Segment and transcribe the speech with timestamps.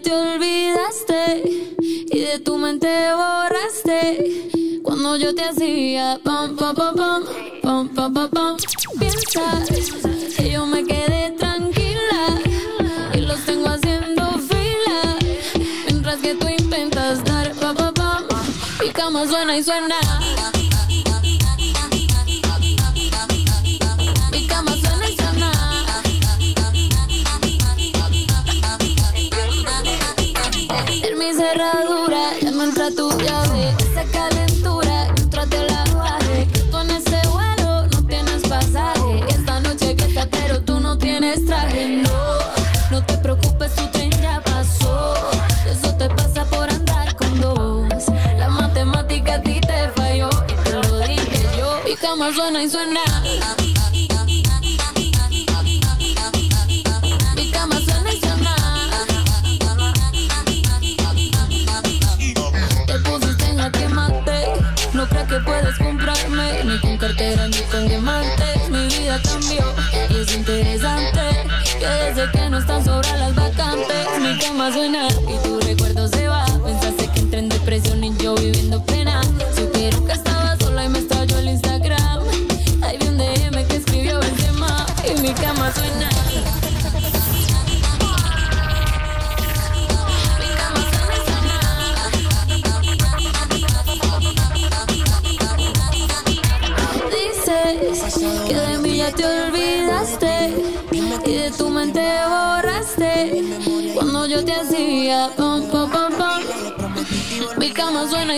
[0.00, 1.42] te olvidaste
[1.78, 4.50] y de tu mente borraste.
[4.82, 7.24] Cuando yo te hacía pam pam pam pam
[7.62, 8.56] pam pam pam pam.
[8.98, 9.64] Piensa
[10.36, 12.40] que yo me quedé tranquila
[13.14, 15.16] y los tengo haciendo fila.
[15.86, 18.24] Mientras que tú intentas dar pam pam pam
[18.80, 19.96] mi cama suena y suena
[52.34, 53.00] suena y suena.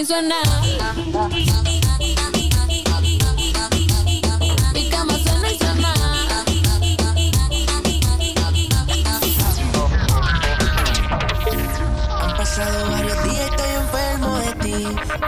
[0.05, 0.37] Suena
[1.33, 1.67] y suena.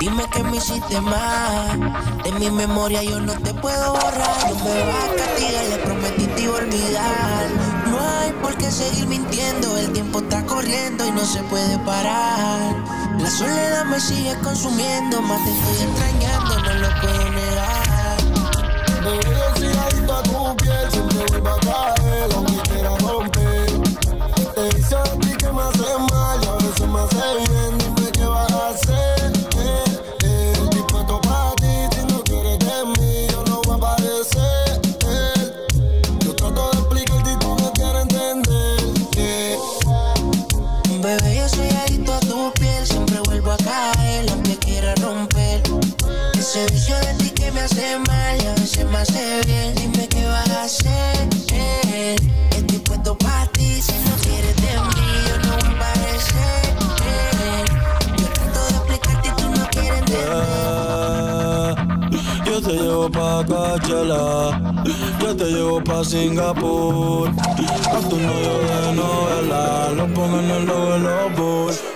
[0.00, 2.22] Dime que me hiciste mal.
[2.22, 4.48] De mi memoria yo no te puedo borrar.
[4.48, 7.46] No me vas a castigar, le prometí te a olvidar.
[7.86, 9.76] No hay por qué seguir mintiendo.
[9.76, 13.07] El tiempo está corriendo y no se puede parar.
[13.28, 15.20] La soledad me sigue consumiendo.
[15.20, 18.16] Más te estoy extrañando, no lo puedo negar.
[19.04, 19.78] Bebé,
[20.10, 21.97] a tu piel, siempre vuelvo a
[64.06, 67.28] Yo te llevo pa' Singapur.
[67.30, 71.87] A tu novio de novela, lo pongo en el logo de los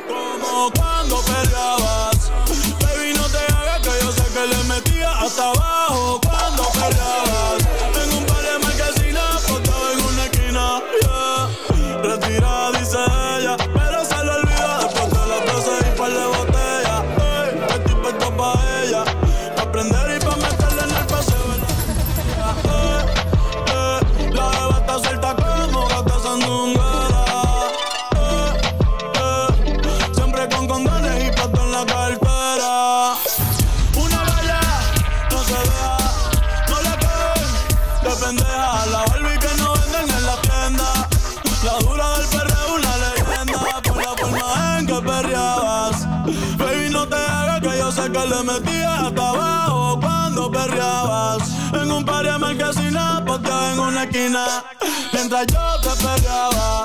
[48.07, 51.43] que que le metías hasta abajo cuando perreabas.
[51.73, 54.65] En un par de marquesinas, porque en una esquina.
[55.13, 56.83] Mientras yo te perreaba.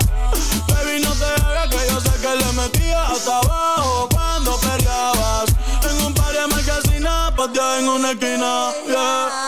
[0.67, 5.45] Baby, no te hagas que yo sé que le metías hasta abajo cuando perreabas.
[5.89, 8.71] En un par de marquesinas, porque en una esquina.
[8.85, 9.47] Yeah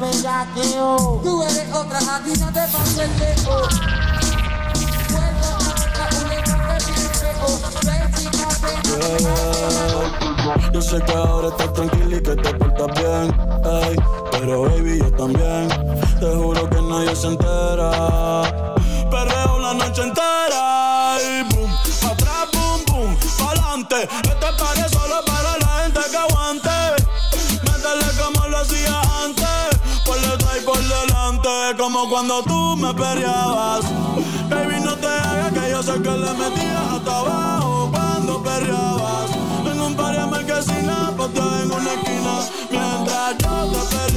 [0.00, 1.20] bellaqueo.
[1.22, 3.10] Tú eres otra, aquí no te paso el
[10.72, 13.34] Yo sé que ahora estás tranquila y que te portas bien,
[14.30, 15.68] pero baby yo también.
[16.20, 17.90] Te juro que nadie se entera.
[19.10, 21.70] Perreo la noche entera y boom,
[22.10, 24.02] atrás boom boom, pa'lante.
[24.02, 26.78] Este paré solo para la gente que aguante.
[27.64, 29.80] Métele como lo hacía antes
[30.64, 33.84] por delante, como cuando tú me peleabas.
[34.48, 37.49] Baby, no te hagas que yo sé que le metías hasta abajo
[41.20, 44.09] pateada en una esquina, mientras yo te.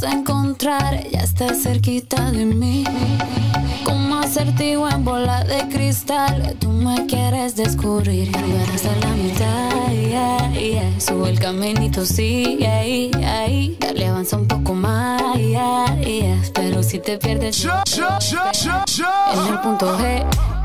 [0.00, 2.84] Vas a encontrar, ya está cerquita de mí.
[3.84, 8.30] Como acertijo en bola de cristal, tú me quieres descubrir.
[8.30, 11.00] Vas a la mitad, yeah, yeah.
[11.00, 13.76] Sube el caminito, sigue ahí, ahí.
[13.80, 16.40] Dale, avanza un poco más, yeah, yeah.
[16.54, 20.57] Pero si te pierdes, yo, en el punto G.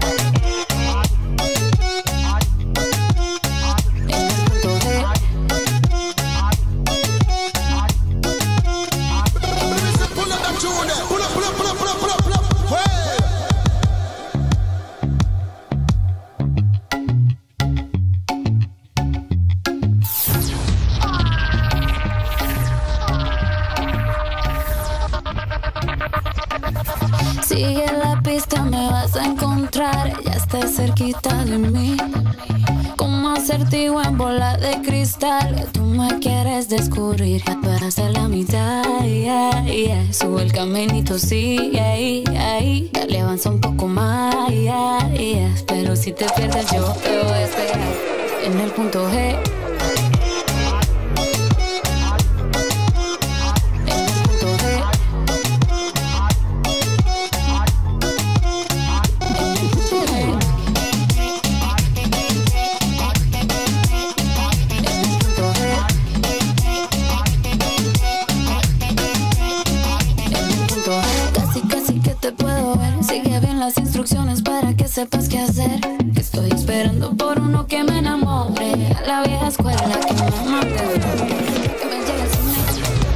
[27.54, 30.12] Sigue la pista, me vas a encontrar.
[30.26, 31.96] Ya está cerquita de mí.
[32.98, 35.70] Como acertijo en bola de cristal.
[35.72, 37.44] Tú me quieres descubrir.
[37.80, 40.12] Vas a la mitad, yeah, yeah.
[40.12, 42.90] Sube el caminito, sigue ahí, ahí.
[42.92, 44.34] Dale, avanza un poco más.
[45.68, 47.80] Pero si te pierdes, yo te voy a esperar.
[48.46, 49.63] En el punto G.
[75.04, 75.82] sepas qué hacer.
[76.16, 78.72] Estoy esperando por uno que me enamore.
[78.98, 80.84] A la vieja escuela que me mate.
[81.80, 82.60] Que me llegue el cine,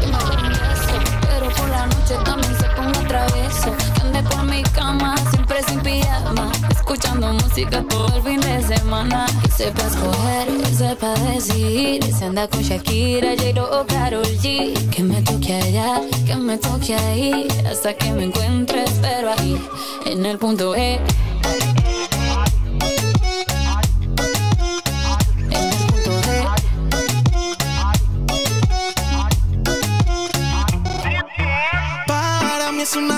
[0.02, 0.98] que me dé un beso.
[1.22, 3.72] Pero por la noche también se ponga travieso.
[3.94, 6.52] Que ande por mi cama, siempre sin pijama.
[6.70, 9.26] Escuchando música todo el fin de semana.
[9.44, 12.04] Que sepa escoger, que sepa decidir.
[12.04, 14.74] Si anda con Shakira, J-Lo o Karol G.
[14.90, 17.48] Que me toque allá, que me toque ahí.
[17.70, 19.58] Hasta que me encuentres, pero ahí,
[20.06, 21.00] en el punto E.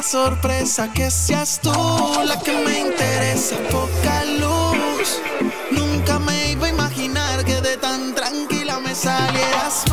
[0.09, 1.71] sorpresa que seas tú
[2.25, 3.55] la que me interesa.
[3.69, 5.21] Poca luz.
[5.69, 9.88] Nunca me iba a imaginar que de tan tranquila me salieras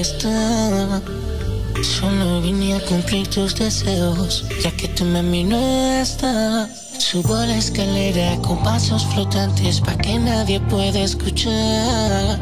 [0.00, 1.02] fiesta.
[1.82, 5.58] Solo vine a cumplir tus deseos, ya que tu mami no
[6.00, 6.68] está.
[6.98, 12.38] Subo la escalera con pasos flotantes pa' que nadie pueda escuchar.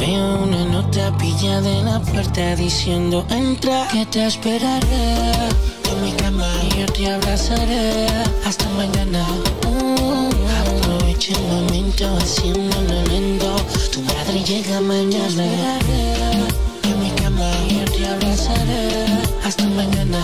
[0.00, 5.08] Veo una nota pillada en la puerta diciendo entra que te esperaré
[5.90, 8.06] en mi cama y yo te abrazaré
[8.46, 9.24] hasta mañana.
[9.66, 10.30] Uh,
[10.62, 13.56] aprovecha el momento haciéndolo lento.
[13.92, 16.27] Tu madre llega mañana
[19.44, 20.18] hasta mañana.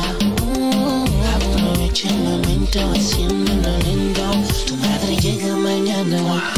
[0.59, 1.05] Uh,
[1.37, 4.23] aprovecha el momento haciéndolo lindo.
[4.67, 6.53] Tu madre llega mañana.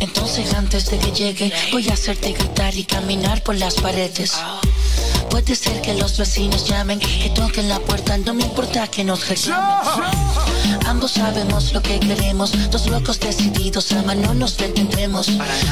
[0.00, 4.32] Entonces antes de que llegue voy a hacerte gritar y caminar por las paredes.
[5.32, 9.26] Puede ser que los vecinos llamen, que toquen la puerta, no me importa que nos
[9.28, 9.66] reclamen.
[10.86, 15.28] Ambos sabemos lo que queremos, dos locos decididos, a mano nos detendremos.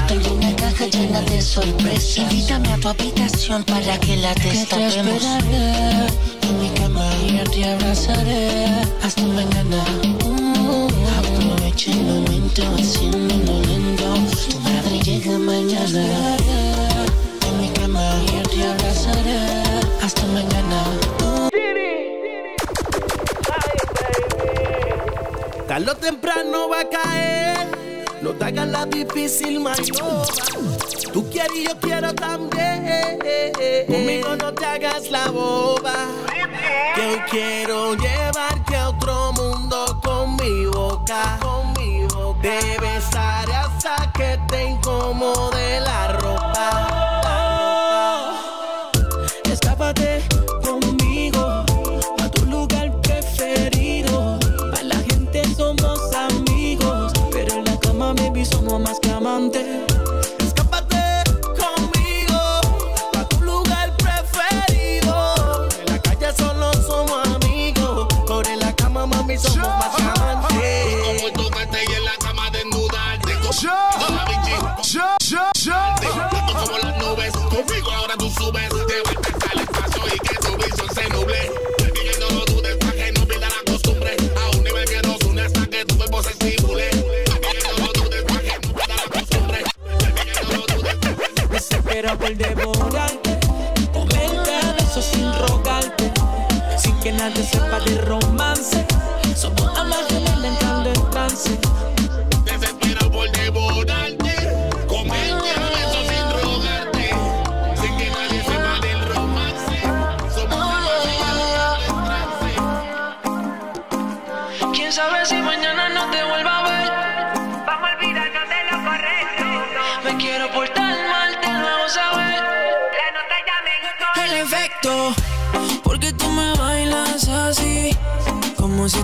[0.08, 2.16] Tengo una caja llena de sorpresas.
[2.16, 5.20] Invítame a tu habitación para que la destapemos.
[5.20, 8.64] Te en mi cama y te abrazaré
[9.02, 9.84] hasta mañana.
[11.18, 12.62] Aprovecha el momento.
[14.48, 16.69] Tu madre llega mañana
[18.00, 19.62] cama y te abrazaré
[20.02, 20.84] hasta mañana.
[25.66, 27.68] Tarde o temprano va a caer,
[28.22, 30.24] no te hagas la difícil maniobra.
[31.12, 33.18] Tú quieres y yo quiero también.
[33.86, 35.94] Conmigo no te hagas la boba.
[36.94, 41.38] Que quiero llevarte a otro mundo con mi boca.
[41.40, 42.40] Con mi boca.
[42.42, 47.09] Te besaré hasta que te incomode la ropa.
[59.40, 59.89] instante.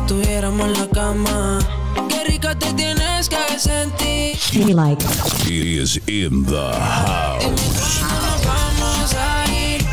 [0.09, 1.59] En la cama.
[2.09, 4.37] Qué rica te tienes que sentir.
[5.45, 7.45] He is in the house.
[7.45, 9.85] Nos vamos a ir,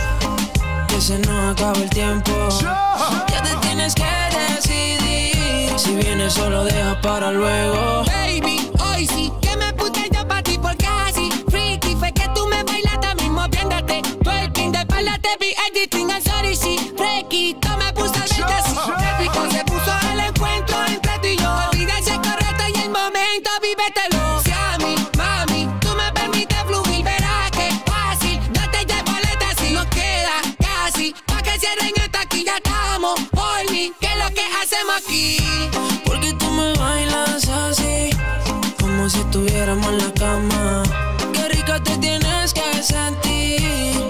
[0.88, 2.32] que se nos acaba el tiempo.
[2.62, 4.06] Ya te tienes que
[4.38, 5.80] decidir.
[5.80, 8.04] Si vienes solo deja para luego.
[8.06, 9.32] Baby, hoy sí
[39.34, 40.84] estuviéramos en la cama.
[41.34, 44.06] Qué rica te tienes que sentir,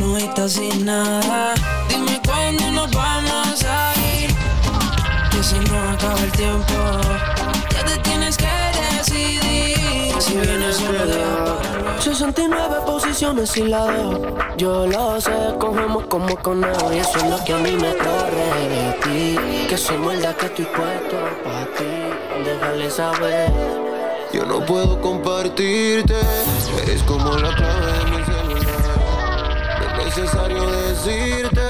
[0.00, 1.54] no estás sin nada.
[1.88, 4.34] Dime cuándo nos vamos a ir,
[5.30, 6.74] que se nos acaba el tiempo.
[7.72, 8.48] Ya te tienes que
[8.96, 11.58] decidir, si vienes para luego.
[12.00, 14.38] 69 posiciones y la dejo.
[14.56, 16.92] Yo lo sé, cogemos como conejo.
[16.92, 19.66] Y eso es lo que a mí me corre de ti.
[19.68, 22.44] Que soy muerda que estoy puesto para ti.
[22.44, 23.87] Déjale saber.
[24.32, 26.14] Yo no puedo compartirte,
[26.82, 29.78] eres como la clave de mi celular.
[29.96, 31.67] No es necesario decirte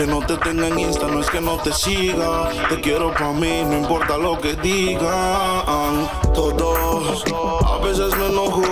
[0.00, 2.48] Que no te tenga en Insta, no es que no te siga.
[2.70, 6.08] Te quiero para mí, no importa lo que digan.
[6.32, 7.22] Todos,
[7.66, 8.62] a veces me enojo.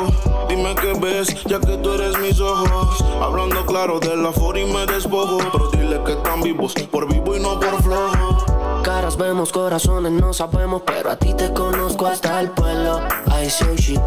[0.49, 3.05] Dime qué ves, ya que tú eres mis ojos.
[3.21, 5.37] Hablando claro de la for y me despojo.
[5.53, 8.83] Pero dile que están vivos, por vivo y no por flojo.
[8.83, 13.03] Caras vemos, corazones no sabemos, pero a ti te conozco hasta el pueblo.
[13.27, 13.99] I say she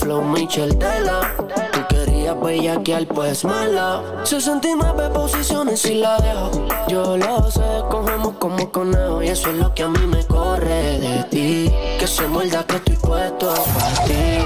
[0.00, 1.45] flow Michel Tela.
[2.36, 4.02] Tú querías bellaquear, pues mala.
[4.24, 6.66] 69 posiciones y la dejo.
[6.88, 9.22] Yo lo sé, cogemos como conejo.
[9.22, 11.72] Y eso es lo que a mí me corre de ti.
[11.98, 14.38] Que se muerda que estoy puesto para ti.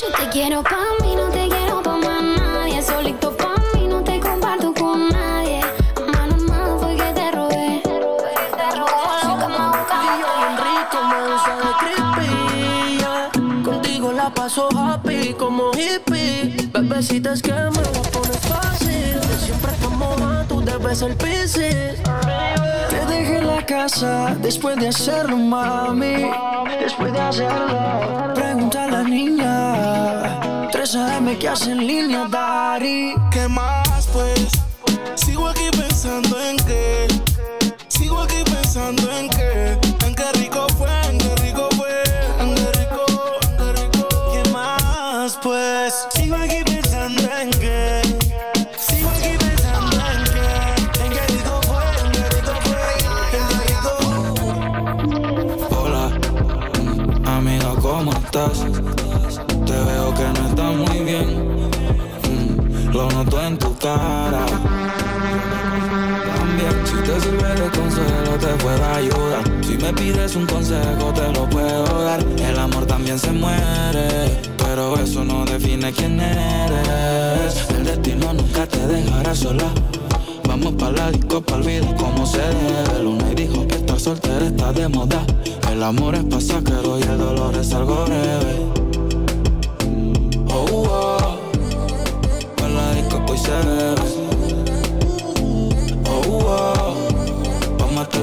[0.00, 1.01] Yo te quiero pa'
[17.10, 22.00] es que me la pones fácil siempre estamos tú debes ser piscis
[22.90, 26.30] Te dejé la casa después de hacerlo, mami.
[26.80, 28.34] Después de hacerlo.
[28.34, 30.68] Pregunta a la niña.
[30.70, 33.14] 3 AM que hace en línea, Dari.
[33.32, 34.48] ¿Qué más pues?
[35.16, 37.08] Sigo aquí pensando en qué.
[37.88, 39.41] Sigo aquí pensando en qué.
[69.66, 72.20] Si me pides un consejo, te lo puedo dar.
[72.38, 77.68] El amor también se muere, pero eso no define quién eres.
[77.70, 79.68] El destino nunca te dejará sola.
[80.48, 83.02] Vamos pa' la disco, pa' olvidar cómo se debe.
[83.02, 85.22] Luna y dijo que estar soltera está de moda.
[85.70, 88.81] El amor es pasajero y el dolor es algo breve.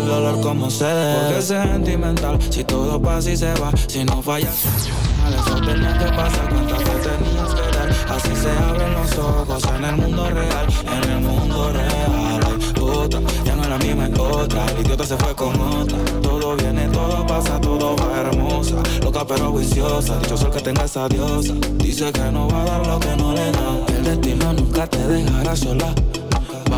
[0.10, 0.86] Dolor como se.
[0.86, 3.72] Porque es sentimental, si todo pasa y se va.
[3.88, 7.90] Si no falla, eso tenía que pasar, cuántas te tenías que dar.
[8.10, 10.68] Así se abren los ojos en el mundo real,
[11.04, 12.12] en el mundo real.
[12.18, 14.66] Ay, otra, ya no es la misma, es otra.
[14.66, 15.98] El idiota se fue con otra.
[16.22, 18.76] Todo viene, todo pasa, todo va hermosa.
[19.04, 21.54] Loca pero juiciosa, dichoso el que tenga esa diosa.
[21.76, 23.86] Dice que no va a dar lo que no le da.
[23.96, 25.94] El destino nunca te dejará sola.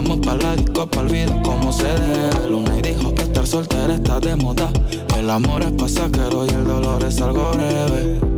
[0.04, 2.50] Vamos pa' la disco, pa' vida como se debe.
[2.50, 4.72] Luna y dijo que estar soltera está de moda.
[5.16, 8.31] El amor es pasajero y el dolor es algo breve.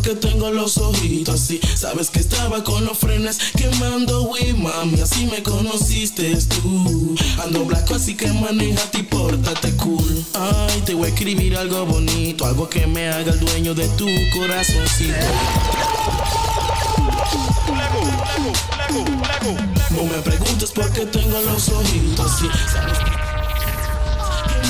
[0.00, 1.60] por qué tengo los ojitos así.
[1.74, 5.00] Sabes que estaba con los frenes quemando, wey, mami.
[5.00, 7.14] Así me conociste tú.
[7.42, 10.24] Ando blanco, así que maneja y pórtate cool.
[10.34, 12.44] Ay, te voy a escribir algo bonito.
[12.44, 15.14] Algo que me haga el dueño de tu corazoncito.
[19.90, 23.29] No me preguntes por qué tengo los ojitos así.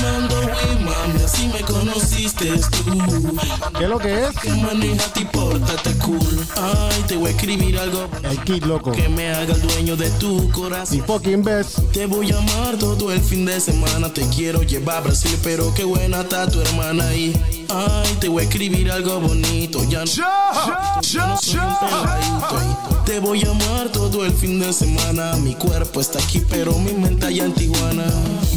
[0.01, 1.23] Quemando, wey, mami.
[1.23, 2.51] Así me conociste
[2.83, 3.37] tú.
[3.77, 4.37] ¿Qué es lo que es?
[4.39, 6.45] Que maneja y pórtate cool.
[6.57, 8.07] Ay, te voy a escribir algo.
[8.23, 8.91] El kid, loco.
[8.91, 10.97] Que me haga el dueño de tu corazón.
[10.97, 11.79] Y fucking best.
[11.91, 14.13] Te voy a amar todo el fin de semana.
[14.13, 17.33] Te quiero llevar a Brasil, pero qué buena está tu hermana ahí.
[17.69, 19.83] Ay, te voy a escribir algo bonito.
[19.85, 22.90] Ya no, ya no soy un peladito.
[23.11, 25.35] Te voy a amar todo el fin de semana.
[25.35, 28.05] Mi cuerpo está aquí, pero mi mente allá en Tijuana.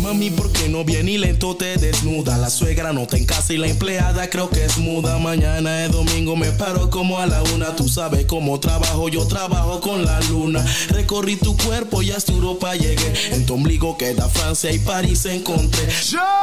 [0.01, 2.39] Mami, ¿por qué no viene y lento te desnuda?
[2.39, 5.19] La suegra no está en casa y la empleada creo que es muda.
[5.19, 7.75] Mañana es domingo, me paro como a la una.
[7.75, 10.65] Tú sabes cómo trabajo, yo trabajo con la luna.
[10.91, 13.13] Recorrí tu cuerpo y hasta Europa llegué.
[13.33, 15.89] En tu ombligo queda Francia y París encontré.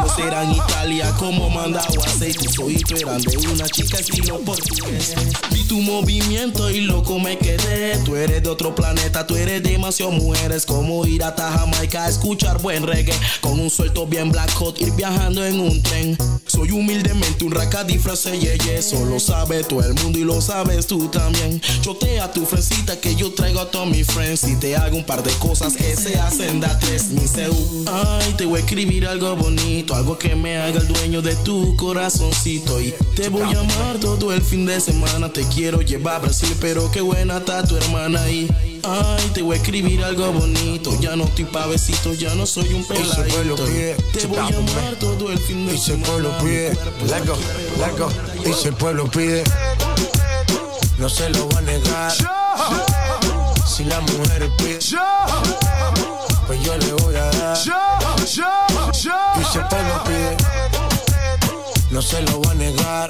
[0.02, 2.50] No será en Italia como manda aceite.
[2.50, 5.14] Soy grande, una chica estilo portugués.
[5.52, 8.01] Vi tu movimiento y loco me quedé.
[8.04, 10.66] Tú eres de otro planeta, tú eres demasiado mujeres.
[10.66, 13.14] Como ir hasta Jamaica a escuchar buen reggae.
[13.42, 16.18] Con un suelto bien black hot, ir viajando en un tren.
[16.48, 18.78] Soy humildemente un raca disfrace yeye.
[18.78, 21.62] Eso lo sabe todo el mundo y lo sabes tú también.
[21.82, 24.44] Chotea tu fresita que yo traigo a todos mis friends.
[24.46, 27.54] Y te hago un par de cosas que se hacen da tres, mi seu.
[27.92, 29.96] Ay, te voy a escribir algo bonito.
[29.96, 32.82] Algo que me haga el dueño de tu corazoncito.
[32.82, 35.32] Y te voy a amar todo el fin de semana.
[35.32, 38.50] Te quiero llevar a Brasil, pero qué buena está hermana ahí.
[38.84, 40.92] Ay, te voy a escribir algo bonito.
[41.00, 43.64] Ya no estoy pa' besitos, ya no soy un peladito.
[43.66, 46.06] Te voy a amar todo el fin de Y si el semana.
[46.08, 46.70] pueblo pide,
[47.08, 47.38] let go,
[47.78, 48.10] let go.
[48.50, 49.44] Y si el pueblo pide,
[50.98, 52.14] no se lo va a negar.
[53.68, 54.80] Si la mujer pide,
[56.48, 57.58] pues yo le voy a dar.
[57.58, 60.38] Y si el pueblo pide,
[61.92, 63.10] no se lo va a negar.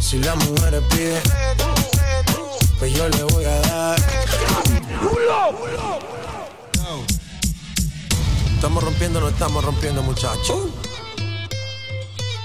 [0.00, 1.20] Si la mujer pide,
[2.82, 3.96] pues yo le voy a dar.
[8.56, 10.66] Estamos rompiendo, no estamos rompiendo, muchachos.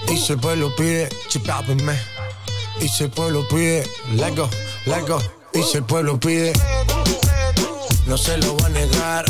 [0.09, 1.99] Y si el pueblo pide, chipápenme.
[2.79, 4.47] Y si el pueblo pide, let go,
[4.85, 5.19] let go.
[5.55, 6.53] Y si el pueblo pide,
[8.05, 9.25] no se lo va a negar.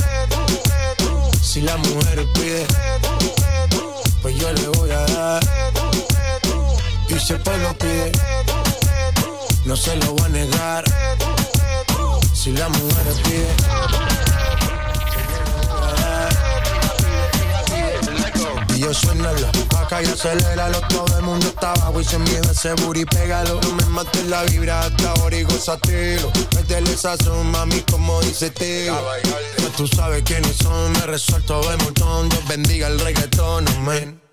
[1.42, 2.68] Si la mujer pide,
[4.22, 5.44] pues yo le voy a dar.
[7.08, 8.12] Y si el pueblo pide,
[9.68, 10.84] no se lo va a negar.
[12.34, 13.48] Si la mujer pide,
[18.76, 22.74] Y yo suénalo, acá y aceléralo Todo el mundo está abajo y se miedo ese
[22.74, 26.32] booty Pégalo, no me mates la vibra hasta ahora y gozatelo.
[26.56, 32.30] Métele sazón, mami, como dice Ya tú sabes quiénes son, me resuelto de montón.
[32.30, 34.27] Dios bendiga el reggaetón, amén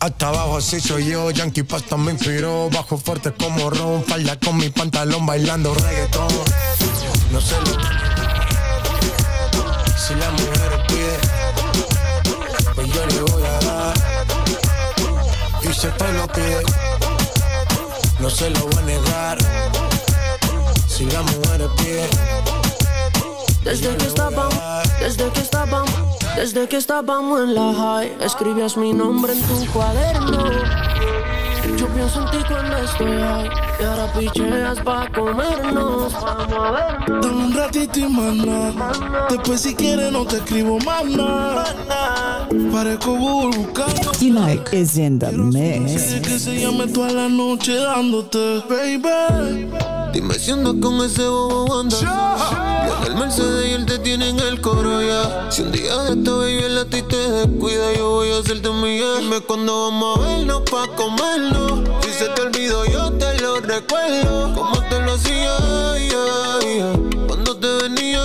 [0.00, 4.56] hasta abajo así soy yo, Yankee Pasta me inspiró Bajo fuerte como Ron, falda con
[4.56, 6.28] mi pantalón bailando reggaetón
[7.32, 7.72] No sé lo
[9.96, 11.44] Si la mujer pide
[12.74, 13.94] pues yo le voy a dar.
[15.62, 16.62] Y si te lo pide,
[18.18, 19.38] no se lo voy a negar.
[20.88, 22.08] Si la mujer pide,
[23.62, 24.54] Desde que estábamos,
[25.00, 25.90] desde que estábamos,
[26.36, 30.50] desde que estábamos en la high, escribías mi nombre en tu cuaderno.
[31.76, 36.12] Yo pienso en ti cuando estoy high, y ahora picheas pa' comernos.
[36.12, 37.26] Vamos a vernos.
[37.26, 38.72] Dame un ratito y mana.
[39.30, 41.64] Después si quieres no te escribo más nada.
[42.72, 44.10] Parezco Google buscando.
[44.12, 46.02] T-Like is in the mix.
[46.02, 49.70] Quiere que se llame toda la noche dándote, baby.
[50.14, 51.98] Dime si andas con ese bobo anda.
[51.98, 55.50] Viene el Mercedes y él te tiene en el coro ya.
[55.50, 58.70] Si un día de esto baby el a ti te descuida, yo voy a hacerte
[58.70, 59.06] mía.
[59.18, 61.80] Dime cuando vamos a vernos pa' comernos.
[62.04, 64.54] Si se te olvidó, yo te lo recuerdo.
[64.54, 65.56] Como te lo hacía,
[67.26, 68.22] cuando te venía,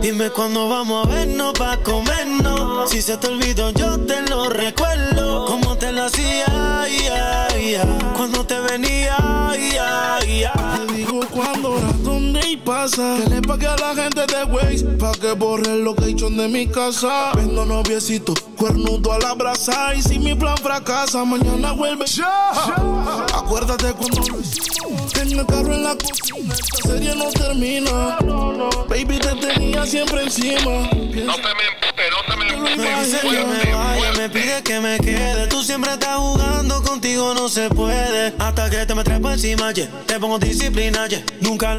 [0.00, 2.88] Dime cuando vamos a vernos pa' comernos.
[2.88, 5.44] Si se te olvidó, yo te lo recuerdo.
[5.44, 6.86] Como te lo hacía,
[8.16, 9.45] cuando te venía,
[10.26, 13.16] Te digo cuando, hora, dónde y pasa.
[13.22, 16.66] Que le pague a la gente de Waze pa' que borre el location de mi
[16.66, 17.30] casa.
[17.36, 19.94] Vendo noviecito, cuernudo a la brasa.
[19.94, 22.06] Y si mi plan fracasa, mañana vuelve.
[22.06, 22.50] Ya.
[23.34, 24.22] Acuérdate cuando
[25.12, 26.54] tengo el carro en la cocina.
[26.54, 28.18] Esta serie no termina.
[28.88, 30.90] Baby, te tenía siempre encima.
[30.90, 31.75] No te me
[32.76, 35.46] me dice que me vaya, me pide que me quede.
[35.48, 38.32] Tú siempre estás jugando, contigo no se puede.
[38.38, 39.88] Hasta que te me trepo encima, yeah.
[40.06, 41.24] te pongo disciplina, yeah.
[41.40, 41.78] Nunca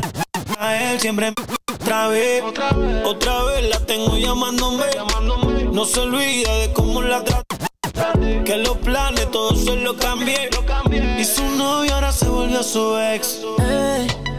[0.59, 1.33] a él, siempre
[1.73, 2.43] otra vez,
[3.05, 4.85] otra vez, la tengo llamándome.
[5.71, 7.55] No se olvida de cómo la trato.
[8.45, 10.49] Que los planes todos se lo cambié.
[11.17, 13.39] Y su novio ahora se volvió su ex.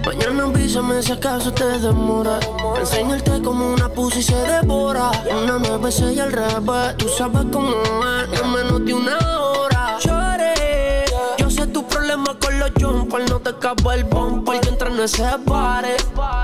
[0.09, 2.41] Mañana avísame si acaso te demora.
[2.79, 5.11] Enseñarte como una pussy se devora.
[5.31, 6.97] Una nueve, y al revés.
[6.97, 9.99] Tú sabes cómo es, en menos de una hora.
[12.81, 13.31] Jumpers.
[13.31, 14.61] No te acabo el bumper.
[14.61, 15.97] Que entra en ese pare.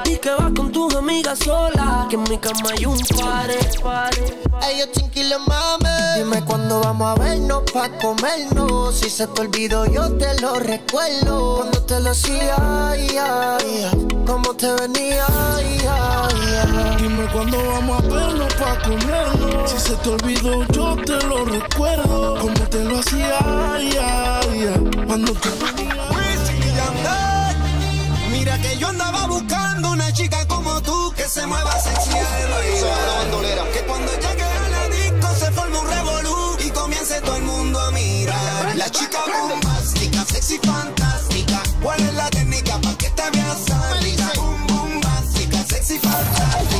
[0.04, 2.06] Y que vas con tus amigas sola.
[2.08, 3.58] Que en mi cama hay un pare.
[4.70, 5.90] Ellos chinquiles mame.
[6.16, 8.94] Dime cuándo vamos a vernos pa' comernos.
[8.94, 11.56] Si se te olvidó, yo te lo recuerdo.
[11.56, 12.56] Cuando te lo hacía,
[13.12, 13.90] ya, ya.
[14.26, 15.26] Cómo te venía,
[15.82, 16.96] ya, ya.
[16.96, 19.70] Dime cuándo vamos a vernos pa' comernos.
[19.70, 22.38] Si se te olvidó, yo te lo recuerdo.
[22.40, 23.38] Como te lo hacía,
[23.92, 25.06] ya, ya.
[25.06, 26.23] Cuando te venía.
[28.44, 33.70] Mira que yo andaba buscando una chica como tú que se mueva sexy al bailar.
[33.72, 37.80] Que cuando llegue a la disco se forme un revolú y comience todo el mundo
[37.80, 38.76] a mirar.
[38.76, 41.62] La chica bombástica, sexy fantástica.
[41.82, 44.30] ¿Cuál es la técnica para que te veas rica?
[44.36, 46.73] Boom, boom, básica, sexy fantástica.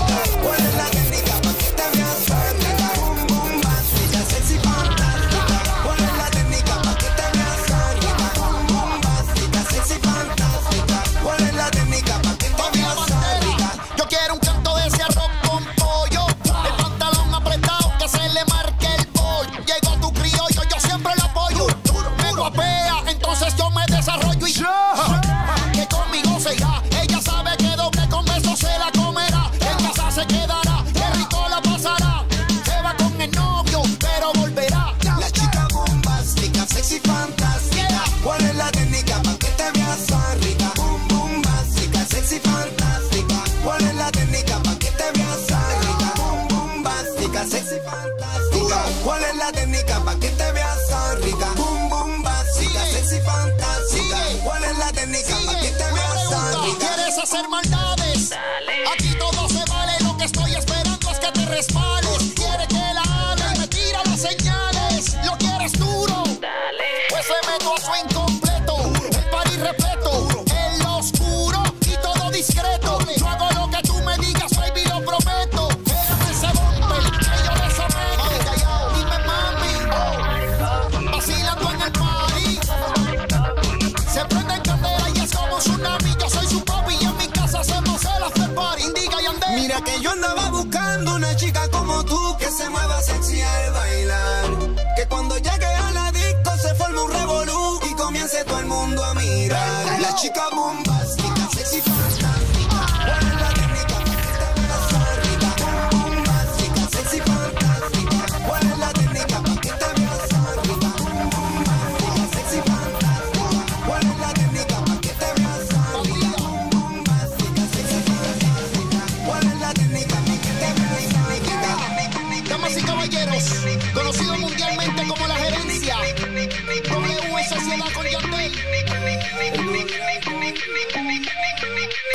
[100.24, 100.48] Chica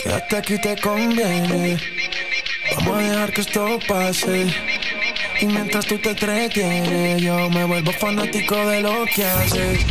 [0.10, 1.78] Quédate aquí te conviene.
[2.78, 4.48] Vamos a dejar que esto pase.
[5.40, 9.86] Y mientras tú te entretienes, yo me vuelvo fanático de lo que haces.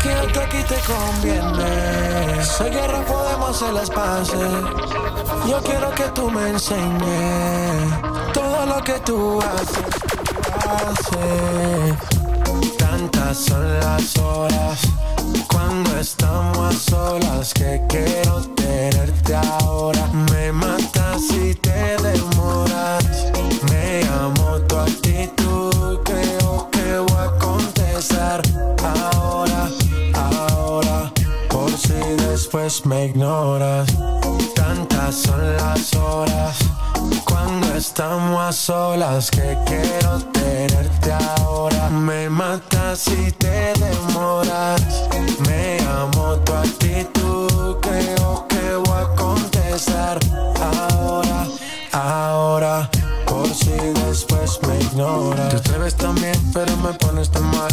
[0.00, 2.44] Quédate aquí te conviene.
[2.44, 3.90] Soy guerra, podemos hacer las.
[5.48, 7.92] Yo quiero que tú me enseñes
[8.32, 9.96] todo lo que tú haces.
[10.68, 11.96] haces.
[12.78, 14.80] Tantas son las horas
[15.48, 18.61] cuando estamos a solas que quiero
[19.34, 20.06] ahora.
[20.30, 23.04] Me matas si te demoras.
[23.70, 28.42] Me amo tu actitud, creo que voy a contestar.
[28.82, 29.68] Ahora,
[30.14, 31.12] ahora,
[31.48, 33.88] por si después me ignoras.
[34.54, 36.58] Tantas son las horas
[37.24, 41.88] cuando estamos a solas que quiero tenerte ahora.
[41.90, 44.82] Me matas si te demoras.
[45.46, 50.18] Me amo tu actitud, creo que voy a contestar
[50.60, 51.46] ahora,
[51.92, 52.90] ahora.
[53.26, 53.72] Por si
[54.06, 55.62] después me ignoras.
[55.62, 57.72] Te ves tan bien, pero me pones tan mal.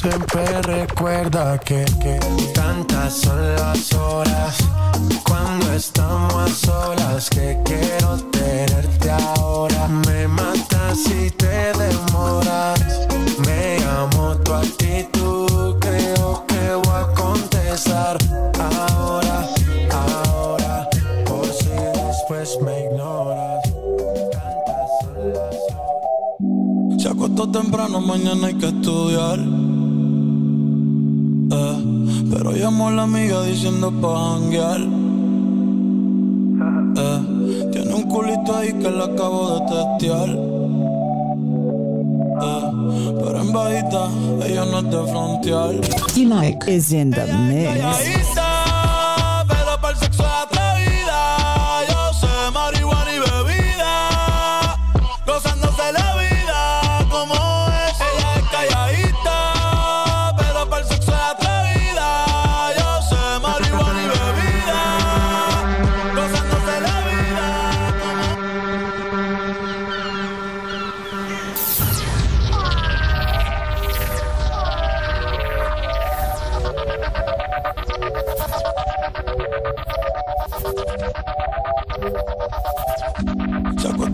[0.00, 2.20] Siempre recuerda que, que
[2.54, 4.56] tantas son las horas
[5.26, 9.88] cuando estamos a solas que quiero tenerte ahora.
[9.88, 13.08] Me matas si te demoras.
[13.44, 18.18] Me amo tu actitud, creo que voy a contestar
[18.86, 19.48] ahora,
[19.90, 20.88] ahora,
[21.26, 21.70] por si
[22.06, 23.62] después me ignoras.
[24.30, 29.40] Tantas son las Se acostó temprano, mañana hay que estudiar.
[31.50, 34.80] Eh, pero llamó a la amiga diciendo pa' janguear.
[36.96, 37.20] Eh,
[37.72, 40.28] tiene un culito ahí que le acabo de testear.
[42.40, 42.70] Eh,
[43.22, 44.10] pero en bajita,
[44.46, 45.74] ella no es de frontear.
[46.14, 47.80] D-Like is in the mix.
[49.48, 50.28] Pero para el sexo es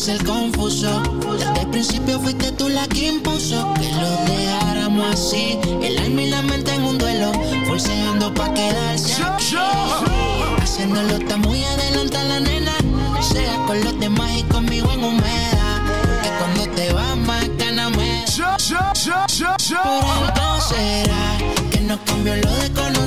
[0.00, 1.02] ser confuso.
[1.38, 5.58] Desde el principio fuiste tú la que impuso que lo dejáramos así.
[5.82, 7.30] El alma y la mente en un duelo,
[7.66, 9.56] forceando pa' quedarse aquí.
[10.62, 12.72] Haciéndolo está muy adelante la nena.
[13.20, 15.82] Sea con los demás y conmigo en humedad.
[16.22, 17.90] Que cuando te vas más da.
[19.70, 21.38] Por algo será
[21.70, 22.99] que no cambió lo de conocerte.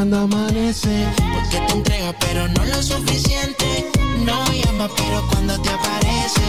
[0.00, 1.06] Cuando amanece.
[1.34, 3.90] Porque te entrega, pero no lo suficiente.
[4.24, 6.40] No llama, pero cuando te aparece.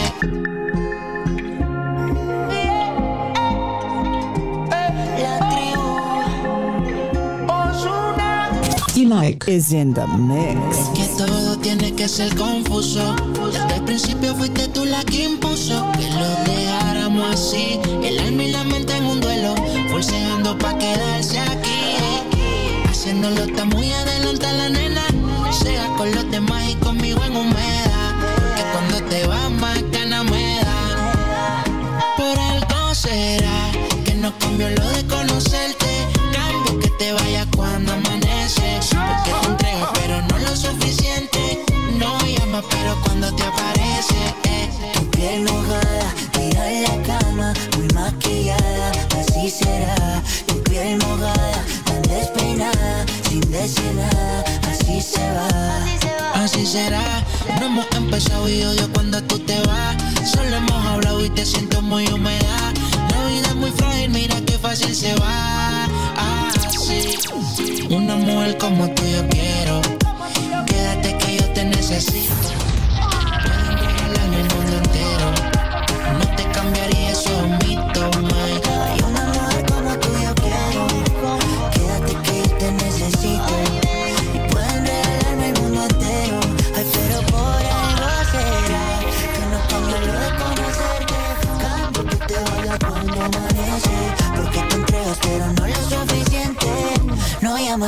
[8.94, 10.88] D-Like is in the mix.
[10.94, 13.14] Que todo tiene que ser confuso.
[13.52, 17.78] Desde el principio fuiste tú la que impuso que lo dejáramos así.
[23.22, 24.21] Haciéndolo está muy adelante
[56.72, 59.94] no hemos empezado y odio cuando tú te vas.
[60.26, 62.72] Solo hemos hablado y te siento muy humedad.
[63.10, 65.84] La vida es muy frágil, mira qué fácil se va.
[66.16, 67.18] Así,
[67.90, 69.82] una mujer como tú yo quiero.
[70.64, 72.41] Quédate que yo te necesito.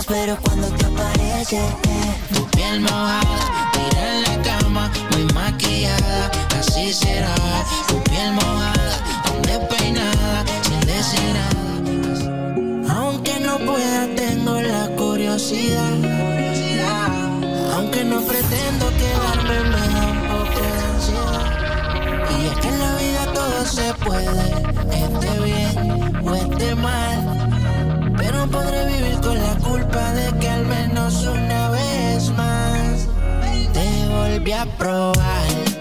[0.06, 2.14] Pero cuando te aparece, eh.
[2.34, 7.34] Tu piel mojada, tira en la cama, muy maquillada, así será.
[7.88, 8.98] Tu piel mojada,
[9.42, 12.94] despeinada, sin decir nada.
[12.94, 15.92] Aunque no pueda, tengo la curiosidad.
[17.74, 20.14] Aunque no pretendo quedarme, me da.
[22.30, 24.44] Y es que en la vida todo se puede,
[24.92, 27.33] esté bien o esté mal.
[29.24, 33.08] Con la culpa de que al menos una vez más
[33.72, 35.73] te volví a probar.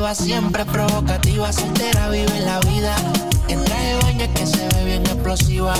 [0.00, 1.52] La sativa, siempre provocativa.
[1.52, 2.94] Soltera vive la vida.
[3.48, 5.74] En traje baño que se ve bien explosiva.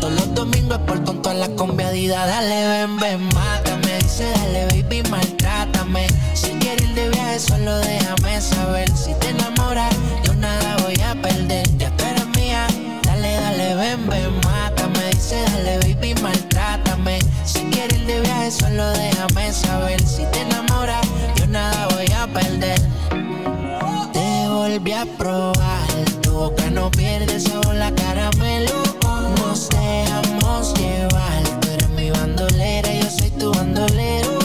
[0.00, 2.26] Todos los domingos por con todas las conviadidas.
[2.26, 3.98] Dale, ven, ven, mátame.
[3.98, 6.06] Dice, dale, baby, maltrátame.
[6.34, 8.88] Si quieres ir de viaje, solo déjame saber.
[8.96, 9.94] Si te enamoras,
[10.24, 11.66] yo nada voy a perder.
[11.78, 12.66] Ya tú eres mía.
[13.02, 15.10] Dale, dale, ven, ven, mátame.
[15.10, 17.18] Dice, dale, baby, maltrátame.
[17.44, 19.13] Si quieres ir de viaje, solo déjame
[25.06, 25.86] probar.
[26.22, 28.82] Tu boca no pierde sabor, la caramelo.
[29.38, 31.42] Nos dejamos llevar.
[31.60, 34.38] Tú eres mi bandolera, yo soy tu bandolero.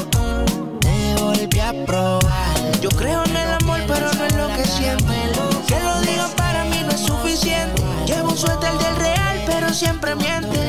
[0.82, 2.80] Te volví a probar.
[2.82, 5.14] Yo creo en el amor, pero no es lo que siento.
[5.68, 7.82] Que lo digan para mí no es suficiente.
[8.06, 10.69] Llevo un suéter del real, pero siempre miente.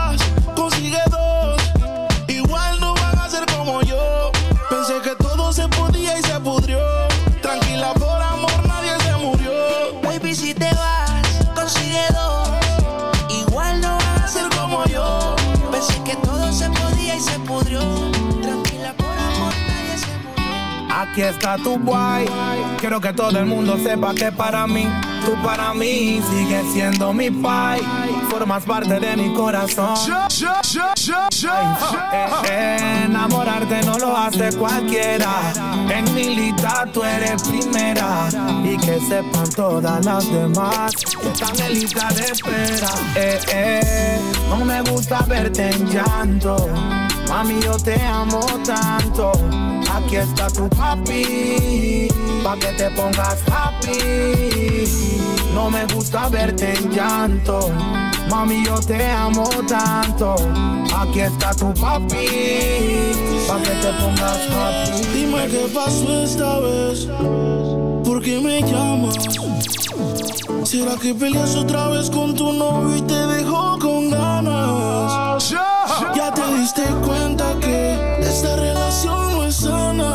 [21.11, 22.25] Aquí está tu guay.
[22.79, 24.87] Quiero que todo el mundo sepa que para mí,
[25.25, 27.81] tú para mí sigues siendo mi pai.
[28.29, 29.93] Formas parte de mi corazón.
[32.13, 35.51] Eh, eh, enamorarte no lo hace cualquiera.
[35.89, 38.29] En mi lista tú eres primera.
[38.63, 42.89] Y que sepan todas las demás que están en lista de espera.
[43.17, 46.69] Eh, eh, no me gusta verte en llanto.
[47.31, 49.31] Mami, yo te amo tanto.
[49.89, 52.09] Aquí está tu papi,
[52.43, 54.85] pa' que te pongas happy.
[55.55, 57.71] No me gusta verte en llanto.
[58.29, 60.35] Mami, yo te amo tanto.
[60.93, 62.27] Aquí está tu papi,
[63.47, 65.01] pa' que te pongas happy.
[65.13, 67.07] Dime qué pasó esta vez.
[68.03, 69.17] ¿Por qué me llamas?
[70.65, 74.60] ¿Será que peleas otra vez con tu novio y te dejó con ganas?
[76.21, 80.13] Ya te diste cuenta que esta relación no es sana.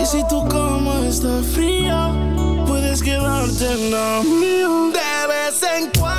[0.00, 2.10] Y si tu cama está fría,
[2.66, 4.68] puedes quedarte en la mía.
[4.98, 6.11] De vez en cuando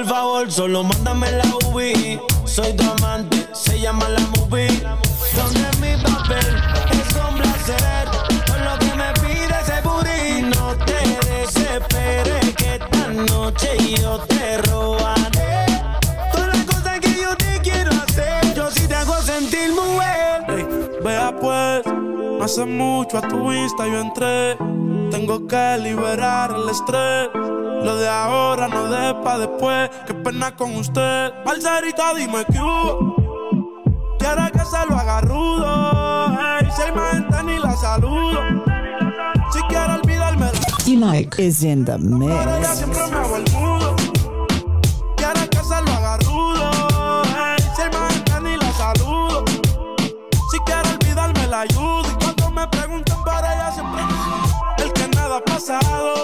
[0.00, 2.18] El favor, solo mándame la UV.
[2.46, 4.82] Soy tu amante, se llama la movie.
[5.36, 6.56] Donde mi papel
[6.90, 8.08] es un placer.
[8.46, 10.56] Por lo que me pide ese booty.
[10.56, 15.66] No te desesperes que esta noche yo te robaré.
[16.32, 18.54] Todas las cosas que yo te quiero hacer.
[18.54, 20.44] Yo sí te hago sentir mujer.
[20.48, 20.66] Ey,
[21.04, 24.56] vea pues, no hace mucho a tu vista yo entré.
[25.10, 27.28] Tengo que liberar el estrés.
[27.84, 29.90] Lo de ahora no de pa' después.
[30.06, 31.32] Qué pena con usted.
[31.44, 33.14] Balsarita, dime que hubo.
[34.18, 36.38] Quiere que se lo haga rudo.
[36.76, 38.40] Si hay más gente ni la saludo.
[39.52, 40.50] Si quiere olvidarme,
[40.86, 42.68] Unike is in the mix.
[42.76, 43.96] siempre me hago el mudo.
[45.16, 46.70] Quiere que se lo haga rudo.
[47.74, 49.44] Si hay más gente ni la saludo.
[50.50, 52.02] Si quiere olvidarme, la ayudo.
[52.10, 54.02] Y cuando me preguntan para ella, siempre
[54.78, 56.19] el que nada ha pasado.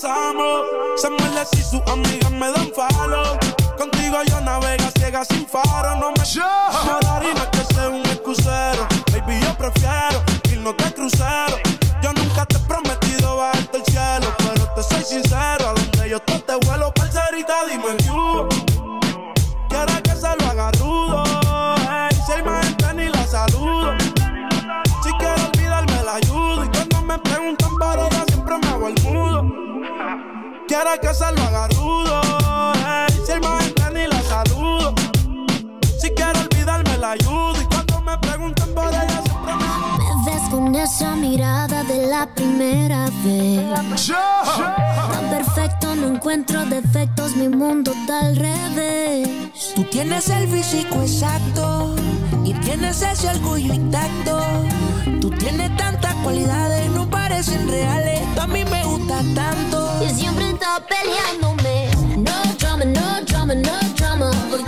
[0.00, 0.66] Pasamos.
[0.96, 3.38] Se si sus amigas me dan falo.
[3.76, 5.96] Contigo yo navega ciega sin faro.
[5.96, 8.86] No me moraría que sea un excusero.
[9.12, 10.22] Baby, yo prefiero
[10.52, 11.19] irnos de crucero.
[42.20, 43.62] La primera vez.
[43.72, 49.72] Tan perfecto, no encuentro defectos, mi mundo está al revés.
[49.74, 51.96] Tú tienes el físico exacto
[52.44, 54.38] y tienes ese orgullo intacto.
[55.22, 58.20] Tú tienes tantas cualidades, no parecen reales.
[58.34, 59.78] Tú a mí me gusta tanto.
[60.04, 61.88] Y siempre está peleándome.
[62.18, 64.30] No drama, no drama, no drama.
[64.50, 64.62] ¿Por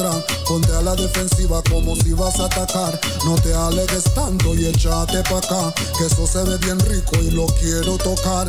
[0.00, 0.24] atrás.
[0.46, 2.98] Ponte a la defensiva como si vas a atacar.
[3.24, 5.74] No te alegues tanto y échate pa' acá.
[5.98, 8.48] Que eso se ve bien rico y lo quiero tocar.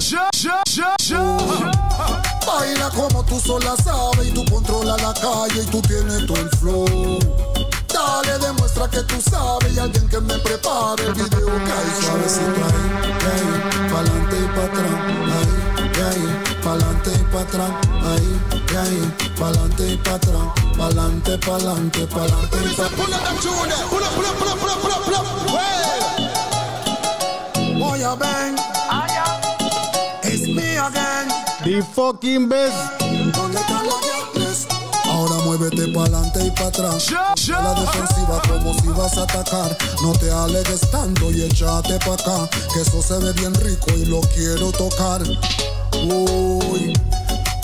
[2.48, 7.20] Baila como tú sola sabes y tú controlas la calle y tú tienes el flow.
[7.94, 12.62] Dale, demuestra que tú sabes y alguien que me prepare el video que hay suavecito
[12.66, 12.84] ahí,
[13.28, 14.96] ahí, pa'lante y pa' atrás,
[15.36, 15.52] ahí,
[16.02, 16.26] ahí,
[16.64, 17.72] pa'lante y pa' atrás,
[18.04, 18.40] ahí,
[18.78, 20.48] ahí, pa'lante y pa' atrás,
[20.82, 22.90] pa'lante, pa'lante, pa'lante y pa'
[27.78, 28.56] Voy a ven,
[30.24, 31.28] it's me again.
[31.64, 32.76] The fucking best.
[33.00, 34.68] ¿Dónde las diablas?
[35.06, 37.12] Ahora muévete pa'lante y pa' atrás.
[37.12, 39.78] A la defensiva como si vas a atacar.
[40.02, 42.50] No te alegues tanto y échate pa' acá.
[42.74, 45.22] Que eso se ve bien rico y lo quiero tocar.
[46.04, 46.94] Uy.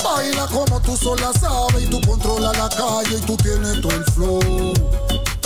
[0.03, 4.03] Baila como tú sola sabes y tú controlas la calle y tú tienes todo el
[4.05, 4.73] flow.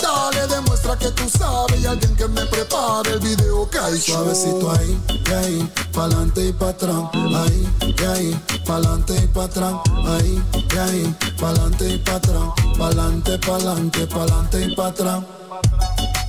[0.02, 4.70] Dale, demuestra que tú sabes y alguien que me prepare el video que hay suavecito
[4.72, 9.74] ahí, y ahí, pa'lante y pa' atrás, ahí, y ahí, pa'lante y pa' atrás,
[10.06, 14.92] ahí, y ahí, pa'lante y pa' atrás, pa'lante, pa'lante, pa'lante y pa'.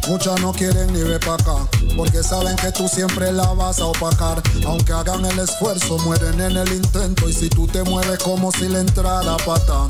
[0.07, 3.85] Muchas no quieren ni ver pa' acá, porque saben que tú siempre la vas a
[3.85, 4.41] opacar.
[4.65, 7.29] Aunque hagan el esfuerzo, mueren en el intento.
[7.29, 9.87] Y si tú te mueves como si le entrara pata.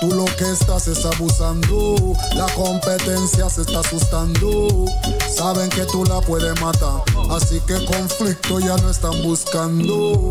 [0.00, 4.86] Tú lo que estás es abusando, la competencia se está asustando.
[5.34, 10.30] Saben que tú la puedes matar, así que conflicto ya no están buscando.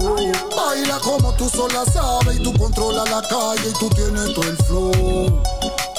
[0.56, 4.58] Baila como tú sola sabes y tú controlas la calle y tú tienes todo el
[4.58, 5.44] flow.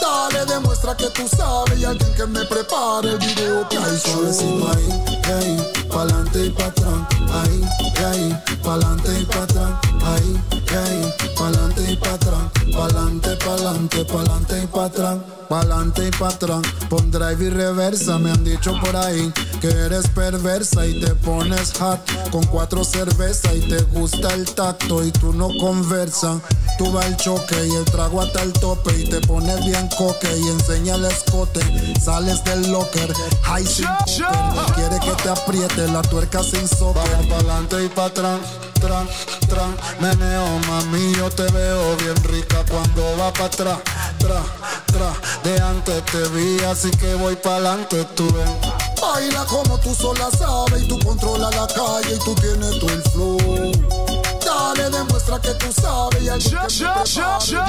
[0.04, 4.68] Dale, demuestra que tú sabes y alguien que me prepare el video que hay suavecito
[4.68, 4.88] ahí,
[5.32, 7.64] ahí, pa'lante y pa' atrás, ahí,
[8.04, 9.72] ahí, pa'lante y pa' atrás,
[10.04, 15.18] ahí, ahí, pa'lante y pa' atrás, pa'lante, pa'lante, pa'lante y pa' atrás,
[15.48, 20.08] pa'lante y pa' atrás, pon drive y reversa, me han dicho por ahí que eres
[20.08, 22.00] perversa y te pones hot
[22.30, 26.38] con cuatro cervezas y te gusta el tacto y tú no conversas,
[26.78, 30.28] tú vas al choque y el trago hasta el tope y te pones bien coque
[30.36, 31.60] y enseña el escote,
[32.00, 33.12] sales del locker,
[33.42, 33.86] high sin
[34.74, 38.40] quiere que te apriete la tuerca sin vamos pa'lante y pa' atrás,
[38.84, 39.08] tran,
[39.48, 43.78] tran, meneo mami, yo te veo bien rica cuando va pa' atrás,
[44.18, 44.42] tra,
[44.86, 45.12] tra,
[45.42, 48.60] de antes te vi, así que voy pa'lante, tú ven.
[49.00, 53.02] Baila como tú sola sabes y tú controlas la calle y tú tienes todo el
[53.02, 54.33] flow.
[54.44, 57.06] Dale, demuestra que tú sabes y algo que.
[57.06, 57.62] Suavecito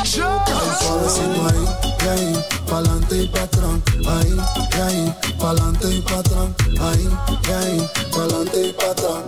[1.47, 2.35] ahí, y ahí,
[2.67, 3.79] pa'lante y pa' atrás.
[4.07, 4.37] Ahí,
[4.71, 6.49] y ahí, pa'lante y pa' atrás.
[6.79, 9.23] Ahí, y ahí, pa'lante y pa' atrás.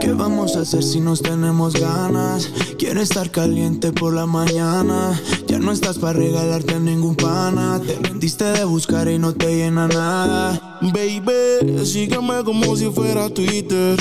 [0.00, 2.48] ¿Qué vamos a hacer si nos tenemos ganas?
[2.78, 5.20] Quiero estar caliente por la mañana.
[5.46, 7.80] Ya no estás para regalarte a ningún pana.
[7.84, 10.78] Te rendiste de buscar y no te llena nada.
[10.80, 13.98] Baby, sígueme como si fuera Twitter.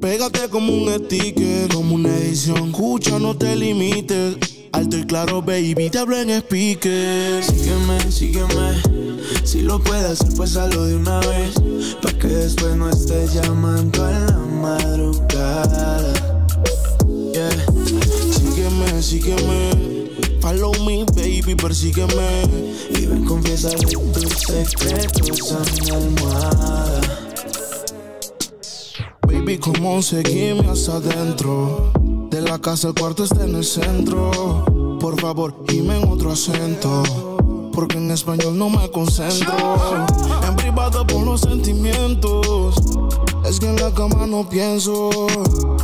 [0.00, 2.68] Pégate como un sticker, como una edición.
[2.68, 4.36] Escucha, no te limites.
[4.72, 7.44] Alto y claro, baby, te hablo en speaker.
[7.44, 8.82] Sígueme, sígueme.
[9.44, 11.54] Si lo puedes hacer, pues hazlo de una vez.
[12.00, 16.14] Pa' que después no estés llamando a la madrugada.
[17.34, 17.50] Yeah.
[18.32, 20.08] Sígueme, sígueme.
[20.40, 22.42] Follow me, baby, persígueme.
[22.96, 27.19] Y ven, confiesa tus secretos a mi almohada.
[29.40, 31.90] Baby, ¿cómo seguirme hasta adentro?
[32.28, 34.98] De la casa el cuarto está en el centro.
[35.00, 37.02] Por favor, dime en otro acento.
[37.72, 39.54] Porque en español no me concentro.
[40.46, 42.76] En privado por los sentimientos.
[43.46, 45.08] Es que en la cama no pienso.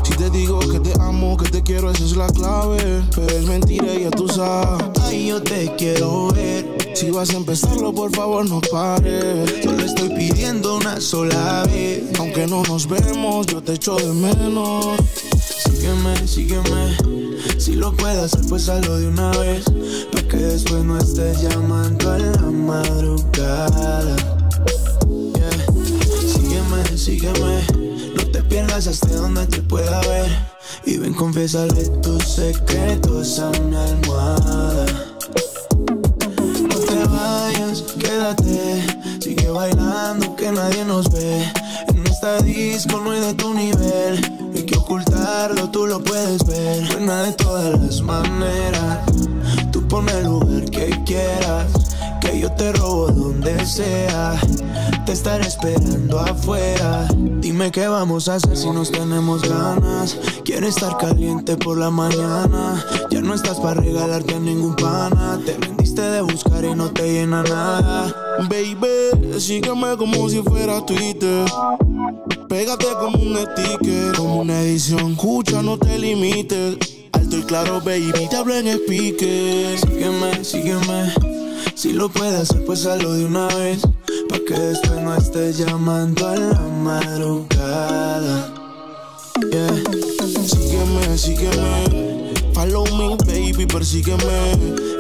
[0.02, 3.04] Si te digo que te amo, que te quiero, esa es la clave.
[3.14, 4.84] Pero es mentira, ya tú sabes.
[5.02, 6.75] Ay, yo te quiero ver.
[6.97, 9.62] Si vas a empezarlo, por favor, no pares.
[9.62, 12.05] Solo estoy pidiendo una sola vez.
[12.18, 14.97] Aunque no nos vemos, yo te echo de menos.
[15.62, 16.97] Sígueme, sígueme.
[17.59, 19.66] Si lo puedes hacer, pues hazlo de una vez.
[20.11, 24.16] Pa' que después no estés llamando a la madrugada.
[25.34, 25.66] Yeah.
[26.26, 27.61] Sígueme, sígueme.
[28.16, 30.34] No te pierdas hasta donde te pueda ver.
[30.86, 34.95] Y ven, confiésale tus secretos a mi almohada.
[39.20, 41.44] Sigue bailando que nadie nos ve.
[41.88, 44.20] En esta disco no hay de tu nivel.
[44.40, 46.88] No hay que ocultarlo, tú lo puedes ver.
[46.92, 48.98] Buena de todas las maneras.
[49.70, 51.86] Tú pon el lugar que quieras.
[52.41, 54.39] Yo te robo donde sea.
[55.07, 57.09] Te estaré esperando afuera.
[57.41, 60.18] Dime qué vamos a hacer si nos tenemos ganas.
[60.45, 62.84] Quiero estar caliente por la mañana.
[63.11, 65.41] Ya no estás para regalarte a ningún pana.
[65.47, 68.14] Te rendiste de buscar y no te llena nada.
[68.51, 71.47] Baby, sígueme como si fuera Twitter.
[72.49, 75.12] Pégate como un sticker, como una edición.
[75.12, 76.76] Escucha, no te limites.
[77.12, 79.78] Alto y claro, baby, te hablo en speaker.
[79.78, 81.36] Sígueme, sígueme.
[81.76, 83.82] Si lo puedes hacer, pues hazlo de una vez.
[84.30, 88.54] Pa' que después no estés llamando a la madrugada.
[89.52, 89.84] Yeah.
[90.46, 92.32] Sígueme, sígueme.
[92.54, 94.52] Follow me, baby, persígueme.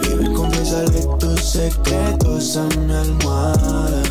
[0.02, 4.02] Y ven, confiésale tus secretos a mi almohada.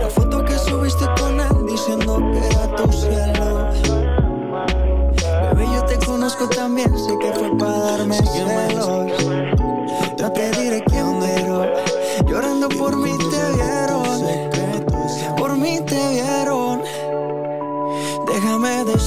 [0.00, 3.43] La foto que subiste con él diciendo que era tu cielo.
[6.36, 8.88] Conozco también, sé que fue para darme celos.
[10.18, 11.64] No te diré quién, pero
[12.26, 15.36] llorando por mí te vieron.
[15.36, 16.82] Por mí te vieron.
[18.26, 19.03] Déjame decirte.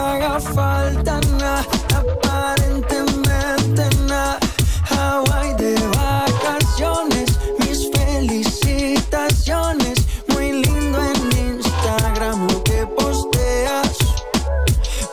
[0.00, 4.38] Haga falta nada, aparentemente nada.
[4.90, 7.28] Hawaii de vacaciones,
[7.58, 9.98] mis felicitaciones.
[10.28, 11.20] Muy lindo en
[11.54, 13.96] Instagram lo que posteas.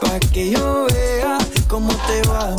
[0.02, 2.56] Pa' que yo vea cómo te va,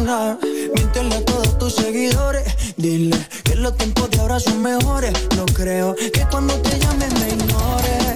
[0.00, 2.44] Miéntele a todos tus seguidores.
[2.76, 5.12] Dile que los tiempos de ahora son mejores.
[5.36, 8.14] No creo que cuando te llamen me ignores.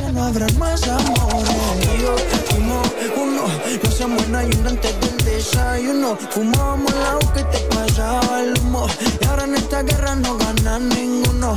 [0.00, 1.50] Ya no habrá más amores.
[1.82, 2.14] Y yo
[2.48, 3.42] fuimos uno.
[3.82, 6.16] No se buena y antes del desayuno.
[6.30, 8.86] Fumábamos agua que te pasaba el humo.
[9.20, 11.56] Y ahora en esta guerra no gana ninguno.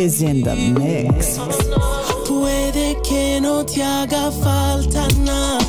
[0.00, 1.38] is in the mix.
[2.26, 5.59] Puede que no te haga falta nada.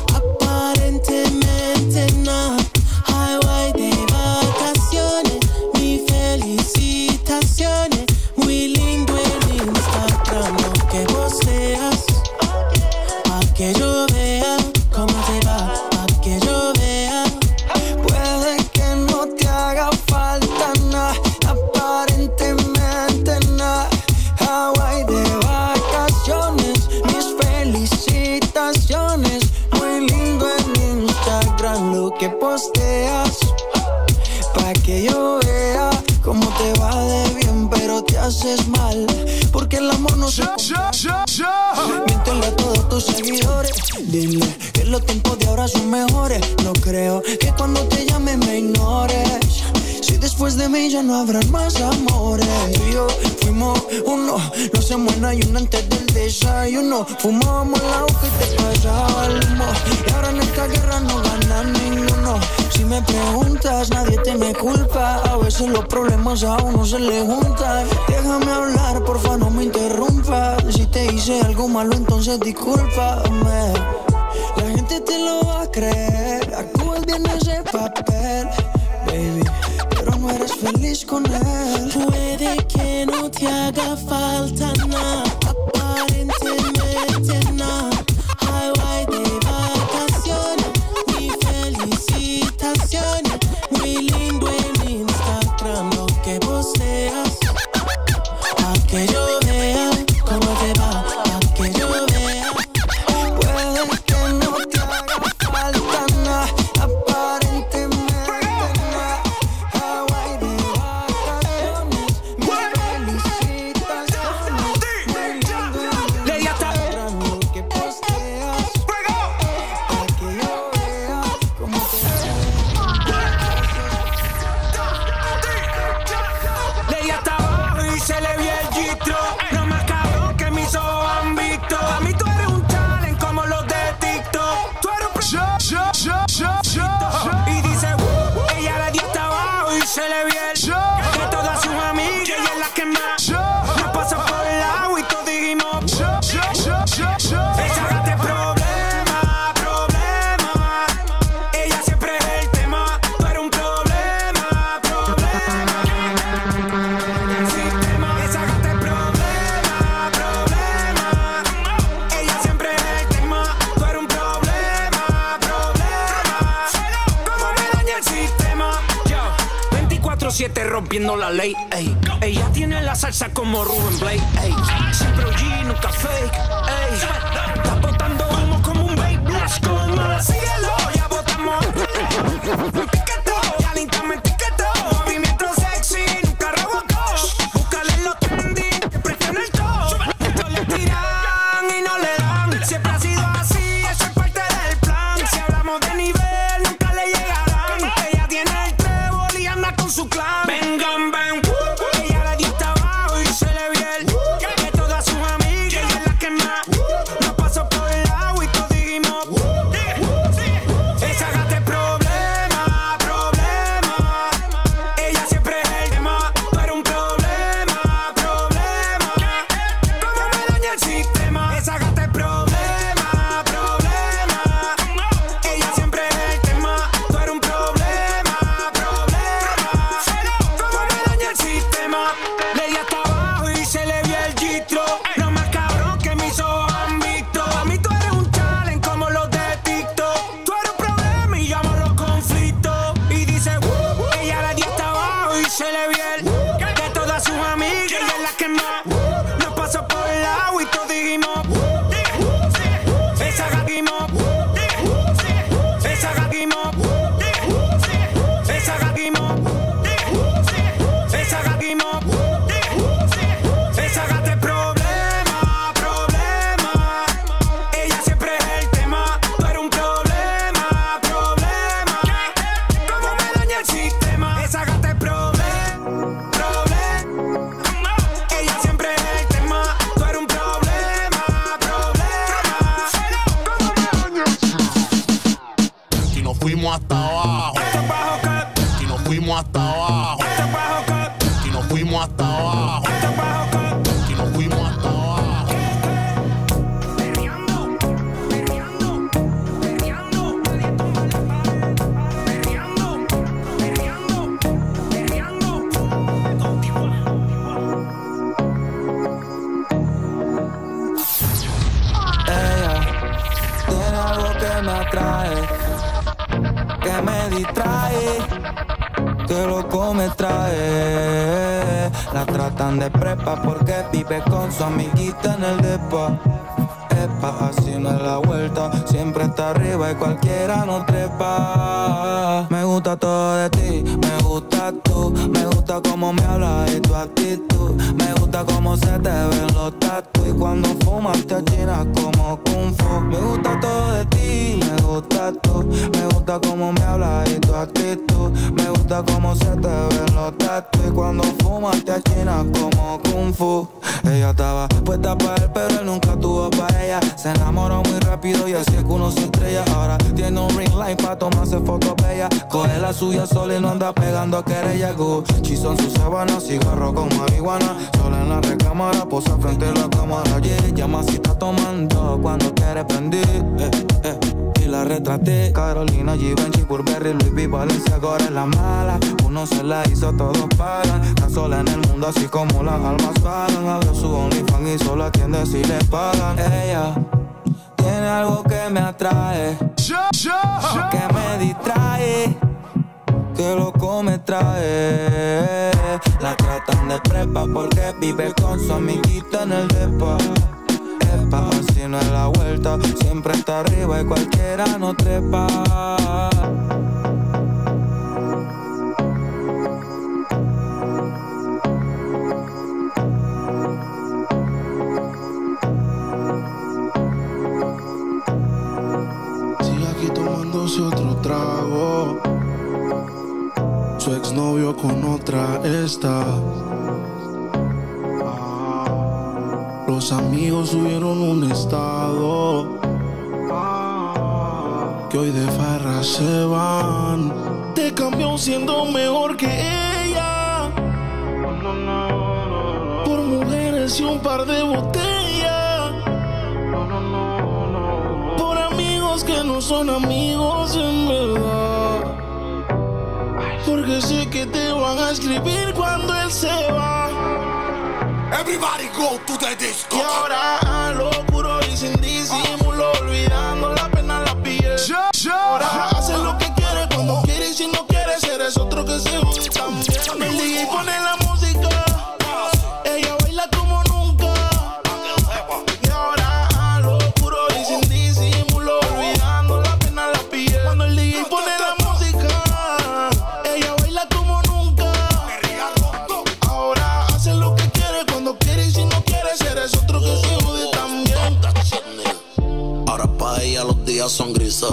[493.32, 494.68] para ella los días son grises.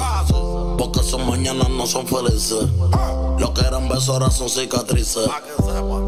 [0.78, 2.68] Porque son mañanas no son felices.
[3.38, 5.30] Lo que eran besos ahora son cicatrices.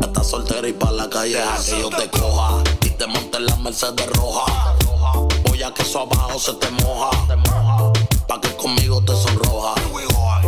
[0.01, 2.61] Estás soltera y para la calle deja que yo te coja.
[2.81, 4.75] Y te monte en la Mercedes roja.
[5.47, 7.09] Voy a que eso abajo se te moja.
[8.27, 9.75] Pa' que conmigo te sonroja.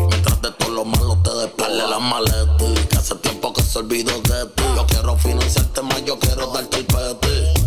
[0.10, 2.66] Mientras de todo lo malo te despele la maleta.
[2.90, 4.64] Que hace tiempo que se olvidó de ti.
[4.76, 7.63] Yo quiero financiarte más, yo quiero darte el peti.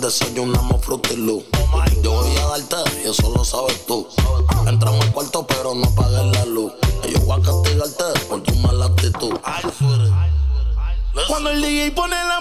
[0.00, 1.44] desayunamos frutilú.
[2.02, 4.08] Yo voy a darte y eso lo sabes tú.
[4.66, 6.72] Entramos al cuarto pero no apagues la luz.
[7.06, 9.38] Y yo voy a castigarte por tu mala actitud.
[11.28, 12.40] Cuando el DJ pone la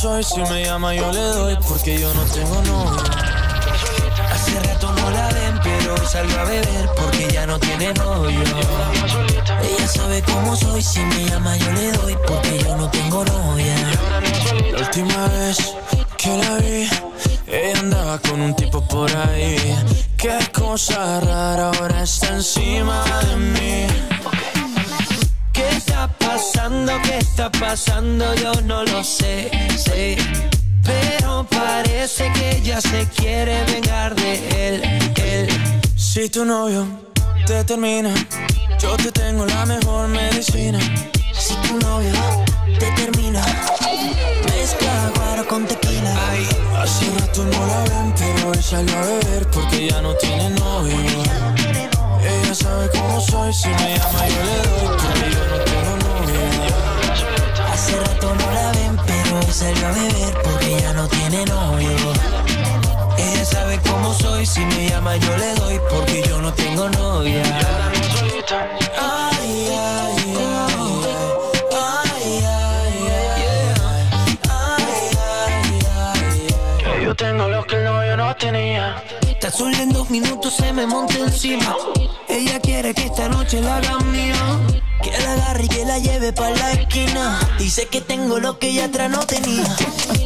[0.00, 3.19] soy, si me llama yo le doy porque yo no tengo novio.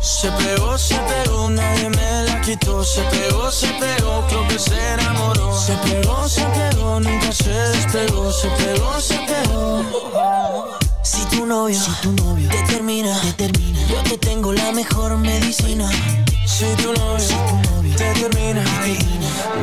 [0.00, 2.84] Se pegó, se pegó, nadie me la quitó.
[2.84, 5.54] Se pegó, se pegó, creo que se enamoró.
[5.58, 8.32] Se pegó, se pegó, nunca se despegó.
[8.32, 10.83] Se pegó, se pegó.
[11.04, 15.18] Si tu novio, si tu novio te termina, te termina, yo te tengo la mejor
[15.18, 15.86] medicina.
[16.46, 18.64] Si tu novio, si tu novio te termina,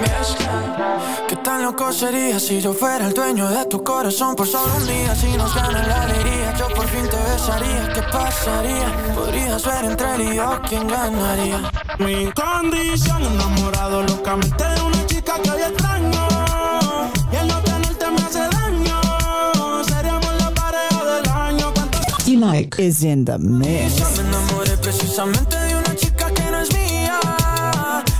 [0.01, 1.25] mezcla.
[1.27, 4.85] ¿Qué tan loco sería si yo fuera el dueño de tu corazón por solo un
[4.85, 5.15] día?
[5.15, 7.91] Si nos gana la alegría, yo por fin te besaría.
[7.91, 9.15] ¿Qué pasaría?
[9.15, 11.71] Podrías ver entre él y yo quién ganaría.
[11.97, 16.00] Mi condición, enamorado locamente de una chica que hoy extraño.
[22.41, 23.97] T-Like is in the mix.
[23.97, 27.19] Yo me enamoré precisamente de una chica que no es mía.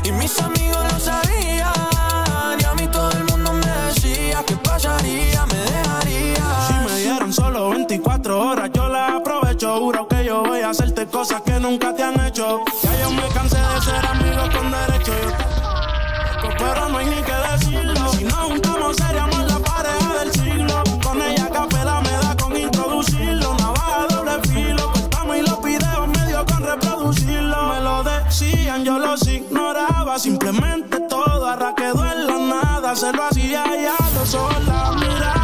[0.03, 2.59] Y mis amigos lo sabían.
[2.59, 6.45] Y a mí todo el mundo me decía que pasaría, me dejaría.
[6.67, 9.79] Si me dieron solo 24 horas, yo la aprovecho.
[9.79, 12.20] Juro que yo voy a hacerte cosas que nunca te han
[31.51, 32.95] todo arra quedó en la nada.
[32.95, 35.40] Se lo hacía y a los ojos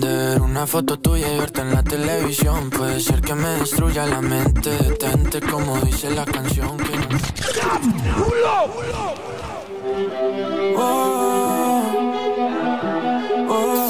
[0.00, 2.70] ver una foto tuya y verte en la televisión.
[2.70, 4.70] Puede ser que me destruya la mente.
[4.70, 7.06] Detente como dice la canción que no.
[10.78, 11.82] Oh,
[13.48, 13.88] oh.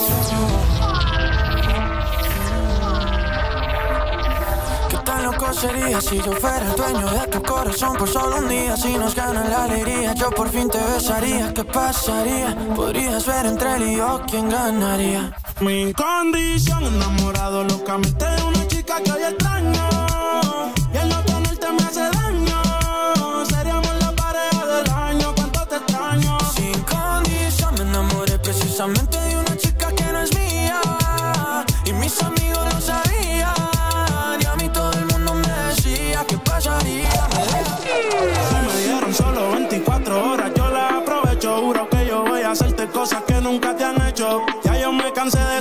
[4.89, 8.49] ¿Qué tan loco sería si yo fuera el dueño de tu corazón por solo un
[8.49, 8.77] día?
[8.77, 11.53] Si nos gana la alegría, yo por fin te besaría.
[11.53, 12.57] ¿Qué pasaría?
[12.75, 15.33] Podrías ver entre él y yo quién ganaría.
[15.63, 19.89] Mi condición, enamorado locamente de una chica que hoy extraño.
[20.93, 23.47] Y el no tenerte me hace daño.
[23.47, 26.37] Seríamos la pareja del año, cuánto te extraño.
[26.57, 29.22] Sin condición, me enamoré precisamente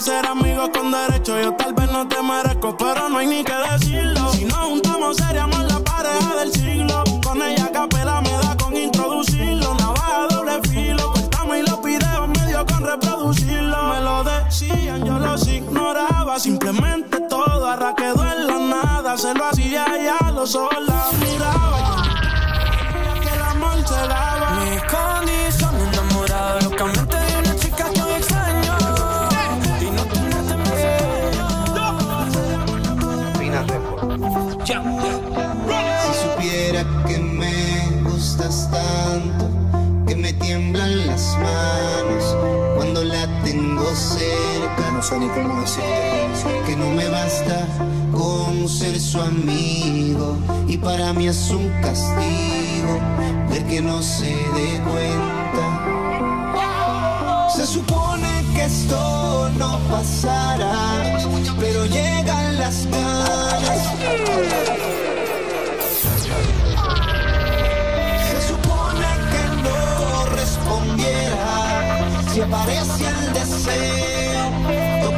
[0.02, 1.39] ser amigo con derecho.
[1.39, 4.32] Yo tal vez no te merezco, pero no hay ni que decirlo.
[4.32, 7.04] Si nos juntamos, seríamos la pareja del siglo.
[7.24, 9.76] Con ella capela me da con introducirlo.
[9.76, 11.12] Navaja doble filo.
[11.14, 13.78] Cortamos y los videos medio con reproducirlo.
[13.93, 16.39] Me lo decían, yo los ignoraba.
[16.39, 19.18] Simplemente todo arra en la nada.
[19.18, 21.80] Se lo hacía ya, lo sola miraba.
[45.12, 47.68] Que no me basta
[48.14, 50.38] con ser su amigo
[50.70, 52.97] y para mí es un castigo
[53.49, 55.64] ver que no se dé cuenta.
[57.53, 61.03] Se supone que esto no pasará,
[61.59, 63.82] pero llegan las ganas.
[68.30, 74.40] Se supone que no respondiera si aparece el deseo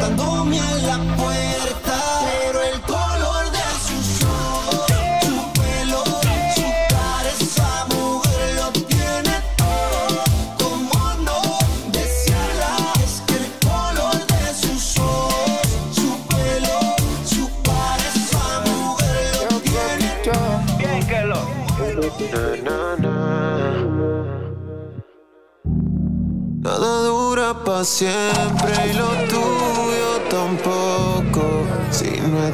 [0.04, 1.96] tocándome a la puerta.
[2.46, 4.86] Pero el color de sus ojos,
[5.22, 6.04] su pelo,
[6.56, 10.24] su cara, esa mujer lo tiene todo.
[10.60, 11.40] Como no
[11.92, 12.74] desearla,
[13.04, 16.78] es que el color de sus ojos, su pelo,
[17.26, 20.78] su cara, esa mujer lo tiene todo.
[20.78, 21.42] Bien que lo.
[26.62, 29.23] Nada dura para siempre y lo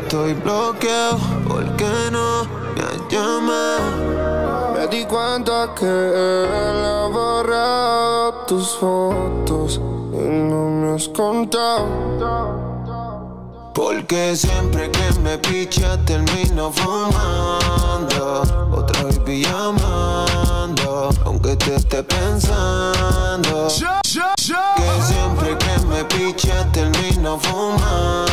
[0.09, 4.73] estoy bloqueado, ¿por qué no me has llamado?
[4.73, 9.79] Me di cuenta que él ha borrado tus fotos
[10.11, 10.17] y
[10.49, 11.85] no me has contado.
[13.75, 18.41] Porque siempre que me picha termino fumando
[18.71, 28.28] Otra vez llamando Aunque te esté pensando Que siempre que me picha termino fumando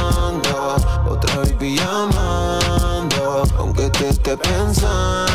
[4.07, 5.35] Te esté pensando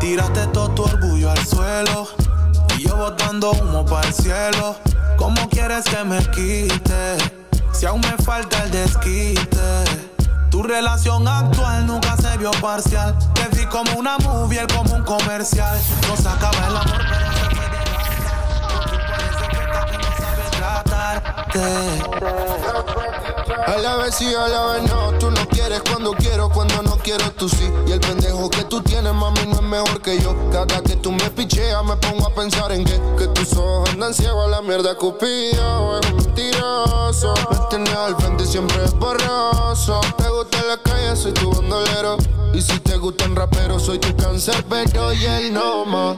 [0.00, 2.06] Tiraste todo tu orgullo al suelo
[2.76, 4.76] y yo botando humo para el cielo.
[5.16, 7.16] ¿Cómo quieres que me quite?
[7.72, 9.84] Si aún me falta el desquite.
[10.50, 13.16] Tu relación actual nunca se vio parcial.
[13.32, 15.80] Te vi como una movie, como un comercial.
[16.06, 17.58] No se acaba el amor, pero se
[23.66, 25.12] A la vez sí, a la vez no.
[25.18, 27.70] Tú no quieres cuando quiero, cuando no quiero tú sí.
[27.86, 30.34] Y el pendejo que tú tienes, mami, no es mejor que yo.
[30.52, 34.12] Cada que tú me picheas, me pongo a pensar en que, que tus ojos andan
[34.12, 35.98] ciegos a la mierda cupido.
[36.00, 37.34] Es mentiroso.
[37.50, 40.00] Me tienes al frente siempre es borroso.
[40.18, 42.18] Te gusta la calle, soy tu bandolero.
[42.52, 46.16] Y si te gustan raperos, soy tu cáncer, pero y él no más.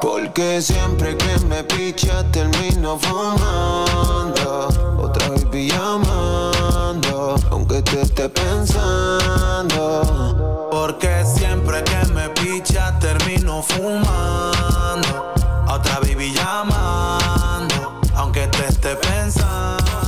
[0.00, 2.98] Porque siempre que me picha termino
[4.98, 15.32] Otra vez llamando Aunque te esté pensando Porque siempre que me picha termino fumando.
[15.68, 20.01] Otra baby llamando, aunque te esté pensando.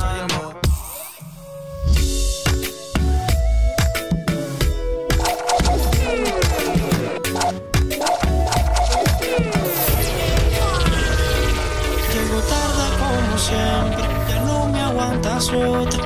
[15.25, 16.05] Aguantas otra.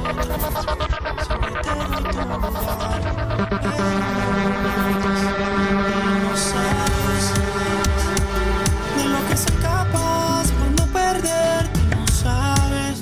[6.19, 7.33] No sabes
[8.95, 13.01] de lo que soy capaz por no perderte, no sabes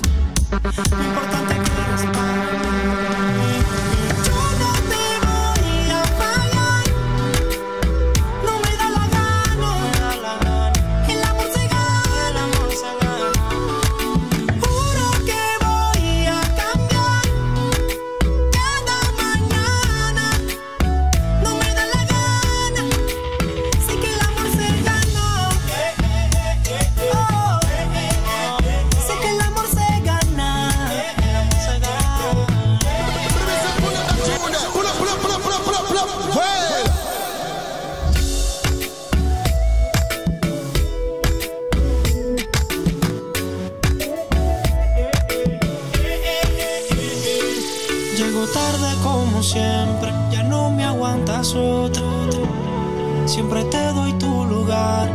[53.48, 55.08] Siempre te doy tu lugar,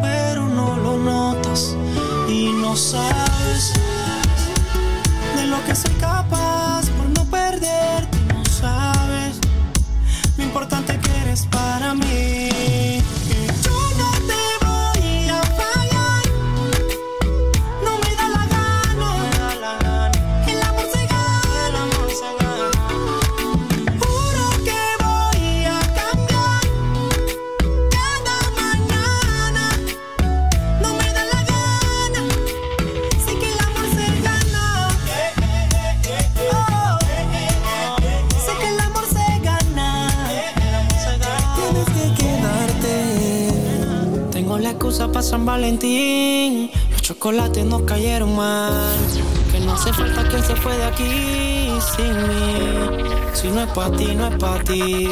[0.00, 1.76] pero no lo notas
[2.28, 3.31] y no sabes
[45.32, 46.70] San Valentín.
[46.90, 48.94] Los chocolates nos cayeron mal.
[49.50, 53.02] Que no hace falta quien se fue de aquí sin mí.
[53.32, 55.08] Si no es para ti, no es para ti.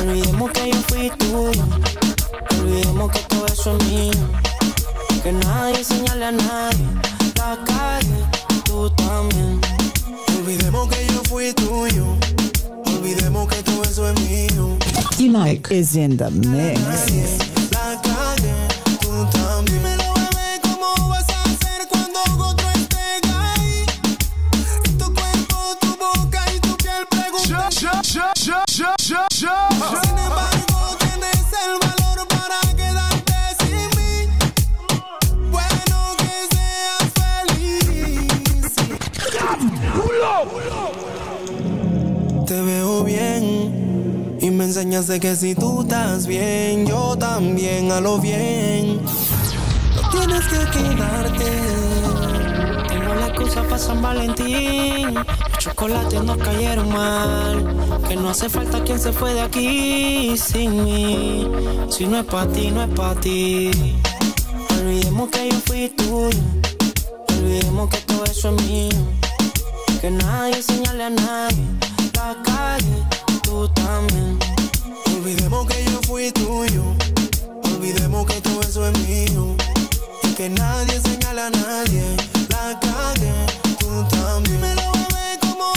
[0.00, 1.64] Olvidemos que yo fui tuyo.
[2.60, 4.12] Olvidemos que todo eso es mío.
[5.24, 6.86] Que nadie señale a nadie.
[7.34, 8.16] La calle,
[8.62, 9.60] tú también.
[10.38, 12.06] Olvidemos que yo fui tuyo.
[12.86, 14.78] Olvidemos que todo eso es mío.
[15.18, 17.49] Like is in the mix.
[44.70, 49.00] Enseñaste que si tú estás bien, yo también a lo bien.
[49.96, 51.50] No tienes que quedarte.
[52.88, 55.14] Tengo la excusa para San Valentín.
[55.14, 58.00] Los chocolates nos cayeron mal.
[58.06, 61.50] Que no hace falta quien se fue de aquí sin mí.
[61.88, 63.72] Si no es para ti, no es para ti.
[64.78, 66.38] Olvidemos que yo fui tuyo.
[67.28, 68.98] Olvidemos que todo eso es mío.
[70.00, 71.64] Que nadie señale a nadie.
[72.14, 73.19] La calle,
[73.74, 74.38] también.
[75.06, 76.84] Olvidemos que yo fui tuyo.
[77.64, 79.56] Olvidemos que todo eso es mío.
[80.22, 82.04] Y que nadie señala a nadie.
[82.48, 83.32] La calle,
[83.78, 84.60] tú también.
[84.60, 85.72] Bebé, ¿cómo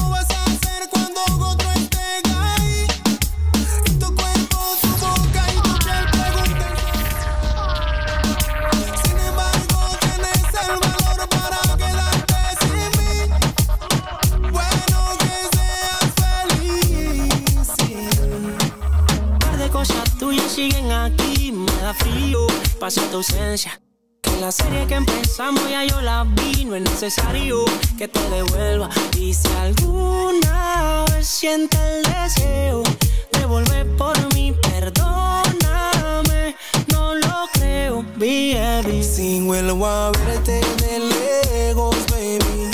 [20.53, 21.51] siguen aquí.
[21.51, 22.45] Me da frío,
[22.79, 23.79] pasa tu ausencia.
[24.21, 26.65] Que la serie que empezamos ya yo la vi.
[26.65, 27.65] No es necesario
[27.97, 28.89] que te devuelva.
[29.17, 32.83] Y si alguna vez sientes el deseo
[33.31, 36.55] de volver por mí, perdóname.
[36.91, 39.03] No lo creo, baby.
[39.03, 42.69] Si vuelvo a verte de lejos, baby.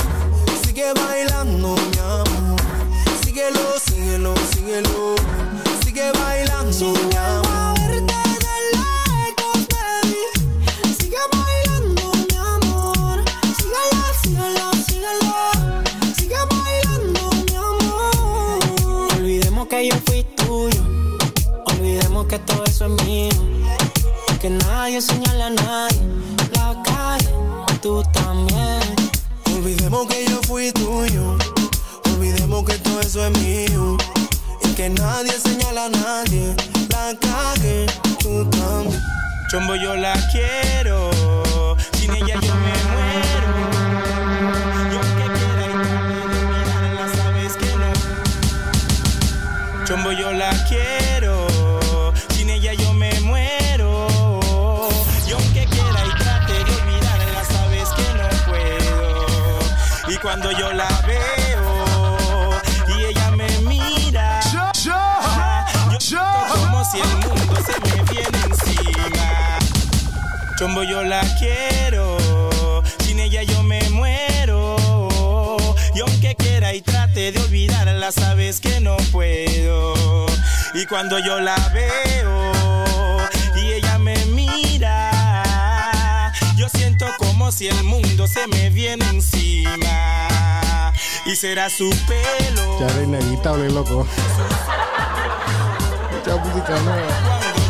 [0.66, 2.60] Sigue bailando, mi amor.
[3.24, 5.19] Síguelo, síguelo, síguelo.
[22.30, 23.32] Que todo eso es mío.
[24.40, 26.02] Que nadie señala a nadie.
[26.54, 27.30] La calle,
[27.82, 28.82] tú también.
[29.48, 31.38] Olvidemos que yo fui tuyo.
[32.06, 33.98] Olvidemos que todo eso es mío.
[34.64, 36.56] Y que nadie señala a nadie.
[36.90, 37.88] La cague,
[38.20, 39.02] tú también.
[39.50, 41.10] Chombo yo la quiero,
[41.94, 43.52] sin ella yo me muero.
[44.92, 45.74] Y aunque quiera y
[46.54, 47.92] mirarla, sabes que no.
[49.86, 50.49] Chombo yo la
[60.30, 62.62] cuando yo la veo
[62.96, 64.70] y ella me mira, yo
[66.00, 66.22] siento
[66.54, 69.58] como si el mundo se me viene encima.
[70.56, 72.16] Chombo yo la quiero,
[73.00, 74.78] sin ella yo me muero.
[75.96, 80.28] Y aunque quiera y trate de olvidarla, sabes que no puedo.
[80.76, 82.52] Y cuando yo la veo
[83.56, 85.10] y ella me mira,
[86.60, 90.94] yo siento como si el mundo se me viene encima.
[91.26, 92.80] Y será su pelo.
[92.82, 94.06] Ya reinerita, ole loco.
[96.12, 97.69] Mucha música nueva.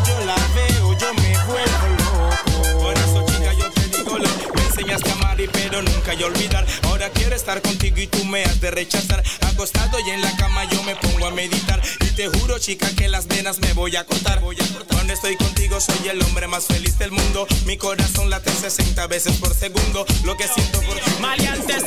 [4.80, 6.66] enseñaste a amar y pero nunca y olvidar.
[6.84, 9.22] Ahora quiero estar contigo y tú me has de rechazar.
[9.42, 11.80] Acostado y en la cama yo me pongo a meditar.
[12.00, 14.40] Y te juro, chica, que las venas me voy a cortar.
[14.40, 14.96] Voy a cortar.
[14.96, 17.46] Cuando estoy contigo soy el hombre más feliz del mundo.
[17.66, 20.06] Mi corazón late 60 veces por segundo.
[20.24, 21.10] Lo que siento por ti.
[21.20, 21.84] Maleantes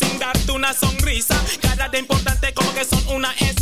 [0.00, 1.40] sin darte una sonrisa.
[1.60, 3.57] Cara de importante como que son una S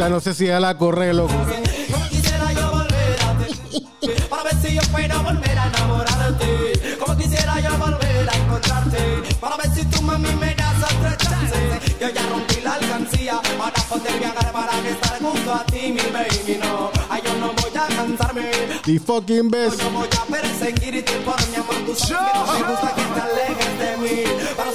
[0.00, 1.34] Ya no sé si ella la corre, loco.
[2.08, 6.96] Quisiera yo volver a tenerte, para ver si yo puedo volver a enamorarte.
[6.98, 11.80] Como quisiera yo volver a encontrarte, para ver si tú mami me das otra chance.
[12.00, 16.58] Yo ya rompí la alcancía para poder viajar para estar junto a ti, mi baby,
[16.62, 16.90] no.
[17.10, 18.50] Ay, yo no voy a cansarme.
[18.86, 19.82] Y fucking best.
[19.82, 23.20] Yo voy a perseguirte por mi amor, tú sabes que no me gusta que te
[23.20, 24.24] alejes de mí.
[24.56, 24.72] Para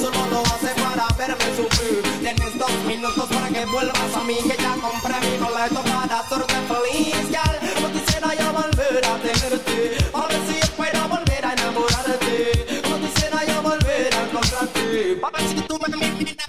[2.96, 7.60] minutos para que vuelvas a mí Que ya compré mi boleto para hacerte feliz Gal,
[7.76, 12.82] como quisiera yo volver a tenerte A ver si puedo volver a enamorarte.
[12.84, 15.20] Como quisiera yo volver a encontrarte.
[15.24, 16.46] A ver si tú me miras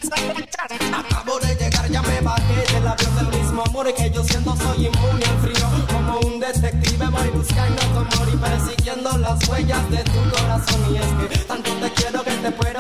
[0.93, 4.87] Acabo de llegar, ya me bajé del avión del mismo amor Que yo siento soy
[4.87, 5.67] inmune al frío.
[5.93, 10.81] Como un detective voy buscando tu amor Y persiguiendo las huellas de tu corazón.
[10.93, 12.76] Y es que tanto te quiero que te puedo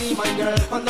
[0.00, 0.89] ti, my girl Cuando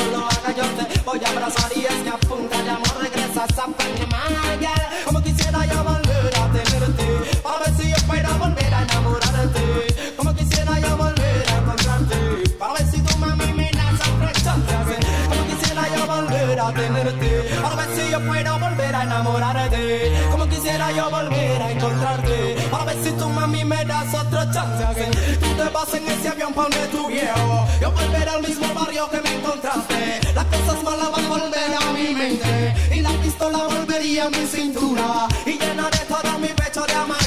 [17.03, 20.27] volver a ver si yo puedo volver a enamorarte.
[20.31, 22.67] Como quisiera yo volver a encontrarte.
[22.69, 25.05] Para ver si tú mami me das otra chance.
[25.39, 29.09] Tú te vas en ese avión pa' donde tu viejo Yo volveré al mismo barrio
[29.09, 30.19] que me encontraste.
[30.33, 32.75] Las cosas malas van a volver a mi mente.
[32.95, 35.27] Y la pistola volvería a mi cintura.
[35.45, 37.20] Y llenaré todo mi pecho de amargura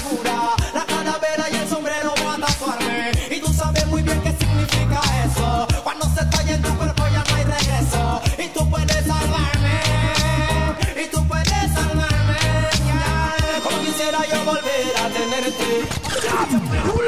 [16.34, 16.58] tenerte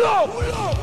[0.02, 0.75] Bang,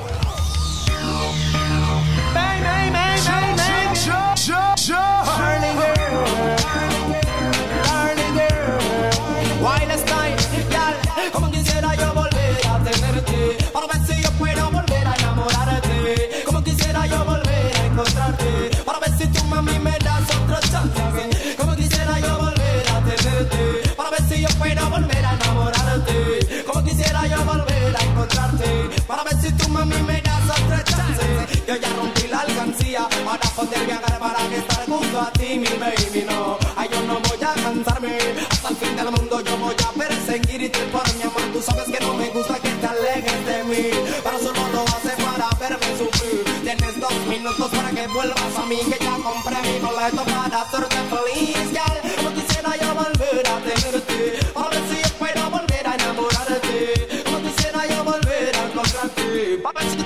[35.64, 36.57] mi baby, no.
[36.76, 38.18] Ay, yo no voy a cansarme,
[38.49, 41.41] hasta el fin del mundo yo voy a perseguirte por mi amor.
[41.53, 43.85] Tú sabes que no me gusta que te alejes de mí,
[44.23, 46.44] pero solo lo haces para verme sufrir.
[46.64, 50.99] Tienes dos minutos para que vuelvas a mí, que ya compré mi boleto para hacerte
[51.11, 51.98] feliz, gal.
[52.23, 57.23] No quisiera yo volver a tenerte, a ver si puedo volver a enamorarte.
[57.31, 60.02] No quisiera yo volver a encontrarte,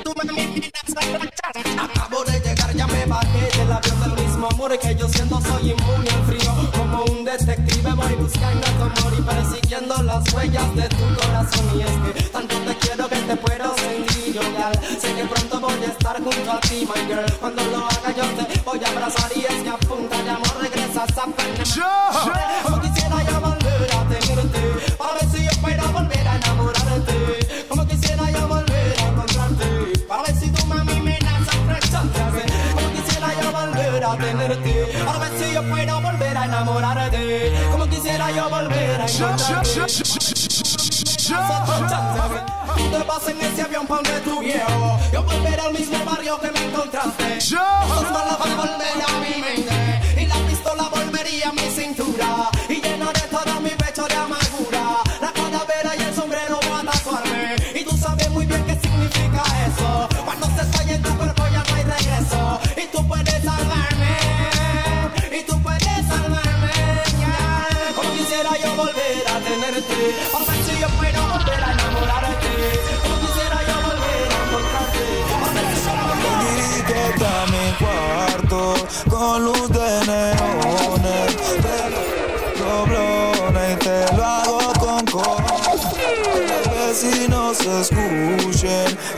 [8.28, 11.66] buscando amor y persiguiendo las huellas de tu corazón.
[11.78, 14.74] Y es que tanto te quiero que te puedo sentir gal.
[14.99, 17.32] Sé que pronto voy a estar junto a ti, my girl.
[17.40, 20.58] Cuando lo haga yo te voy a abrazar y es que a punta de amor
[20.60, 22.16] regresas a Panamá.
[38.28, 39.06] Quisiera yo volver a.
[42.76, 46.40] Tú te vas en ese avión pa' donde tu viejo Yo volveré al mismo barrio
[46.40, 47.36] que me encontraste.
[47.36, 50.22] Cosas malas van a volver a mi mente.
[50.22, 51.70] Y la pistola volvería a mi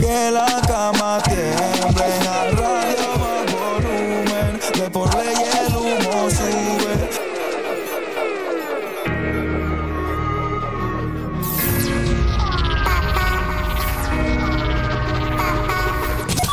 [0.09, 6.95] que la cama tiembla en la radio más volumen, que por ley el humo sube.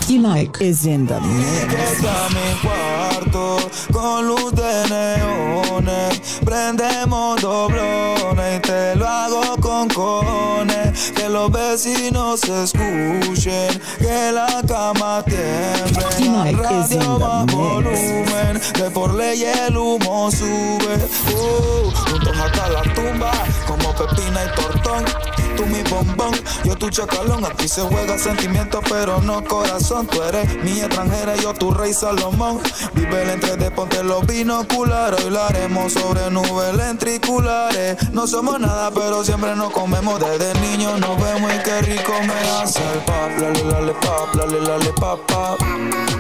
[0.09, 2.03] Unite is in the mix.
[2.35, 3.59] Mi cuarto
[3.93, 6.41] con luz de neones.
[6.45, 10.66] Prendemos doblones y te lo hago con cojones.
[11.15, 16.09] Que los vecinos escuchen que la cama tiembla.
[16.19, 17.55] En la radio mix.
[17.55, 20.97] volumen, que por ley el humo sube.
[21.33, 23.33] Uh, juntos hasta la tumba,
[23.67, 25.36] como pepina y tortón.
[25.57, 26.35] Tú mi bombón,
[26.65, 27.45] yo tu chacalón.
[27.45, 30.07] Aquí se juega sentimiento, pero no corazón.
[30.07, 32.61] Tú eres mi extranjera, yo tu rey Salomón.
[32.95, 35.25] Vive el entre de ponte los binoculares.
[35.25, 37.97] Hoy lo haremos sobre nubes lentriculares.
[38.13, 40.21] No somos nada, pero siempre nos comemos.
[40.21, 43.39] Desde niños nos vemos y qué rico me hace el pap.
[43.39, 45.59] Lale, lale, pap, lale, lale, pap, pap.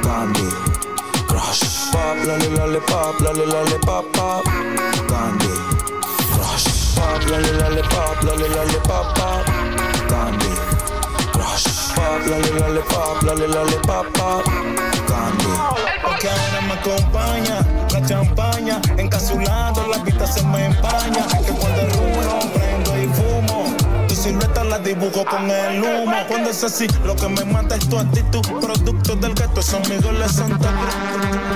[0.02, 0.48] Candy,
[1.28, 1.90] crush.
[1.92, 4.44] Pop, lolly, lollipop, lolly, lollipop, pop.
[5.08, 5.75] Candy Crush.
[7.06, 9.46] Pop, lolly, lollipop, lolly, lollipop, pop.
[10.08, 10.50] Candy
[11.32, 11.94] Crush.
[11.94, 14.44] Pop, lolly, lollipop, lolly, lollipop, pop.
[15.06, 15.46] Candy.
[16.02, 21.28] Porque ahora me acompaña la champaña, encapsulando la vista se me empaña.
[21.46, 23.76] Que cuando el rulo prendo y fumo,
[24.08, 26.16] tu silueta la dibujo con el humo.
[26.26, 30.02] Cuando es así, lo que me mata es tu actitud, producto del gato, son mis
[30.02, 31.46] goles Santa Cruz.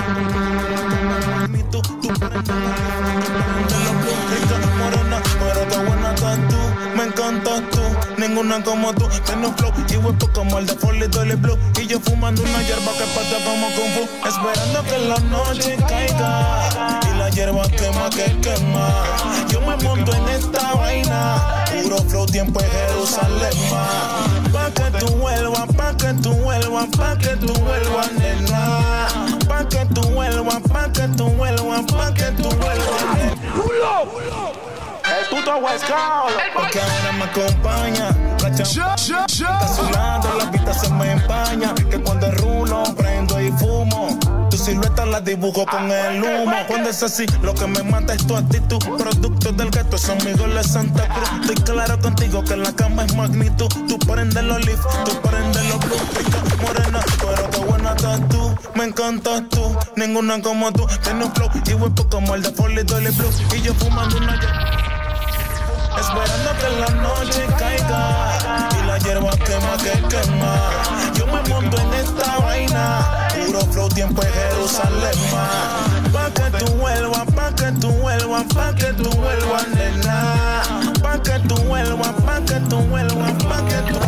[8.31, 11.99] Ninguna como tú, tengo flow y huepo como el de Foley Dolly Blue, y yo
[11.99, 17.29] fumando una hierba que pata como Kung Fu, esperando que la noche caiga, y la
[17.29, 19.03] hierba quema que quema,
[19.49, 23.57] yo me monto en esta vaina, puro flow, tiempo en Jerusalén,
[24.53, 29.07] pa' que tú vuelvas, pa' que tú vuelvas, pa' que tú vuelvas, nena,
[29.45, 33.31] pa' que tú vuelvas, pa' que tú vuelvas, pa' que tú vuelvas, nena.
[35.31, 36.35] Puto West Coast.
[36.53, 38.09] Porque ahora me acompaña
[38.43, 39.25] la champaña.
[39.25, 41.73] Está la vista se me empaña.
[41.89, 44.19] Que cuando el rulo prendo y fumo.
[44.49, 46.53] Tu silueta la dibujo con el humo.
[46.67, 48.79] Cuando es así, lo que me mata es tu actitud.
[48.97, 51.29] Producto del gato, son mis goles Santa Cruz.
[51.39, 53.69] Estoy claro contigo que en la cama es magnitud.
[53.87, 55.97] Tú prendes los leaf, tú prendes los blue.
[56.17, 58.53] Rica, morena, pero qué buena estás tú.
[58.75, 60.85] Me encantas tú, ninguna como tú.
[61.03, 63.31] Tienes un flow y huepo como el de Foley Dolly Blue.
[63.55, 64.37] Y yo fumando una
[65.99, 68.37] Esperando que la noche caiga
[68.81, 70.55] y la hierba quema que quema.
[71.15, 75.19] Yo me monto en esta vaina, puro flow tiempo en Jerusalén.
[76.11, 80.61] Pa' que tú vuelvas, pa' que tú vuelvas, pa' que tú vuelvas, nena.
[81.01, 83.99] Pa' que tú vuelvas, pa' que tú vuelvas, pa' que tú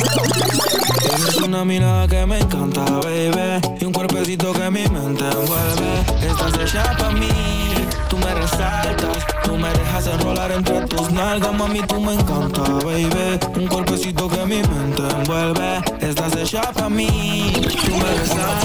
[0.99, 6.53] Tienes una mirada que me encanta, baby Y un cuerpecito que mi mente envuelve Estás
[6.59, 7.62] hecha pa' mí
[8.33, 13.39] me resaltas Tú me dejas enrolar entre tus nalgas Mami, tú me encanta, baby.
[13.55, 17.53] Un cuerpecito que mi mente envuelve Estás hecha pa' mí.
[17.85, 18.63] Tú me resaltas.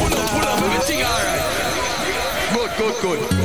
[2.53, 3.39] Good, good, good.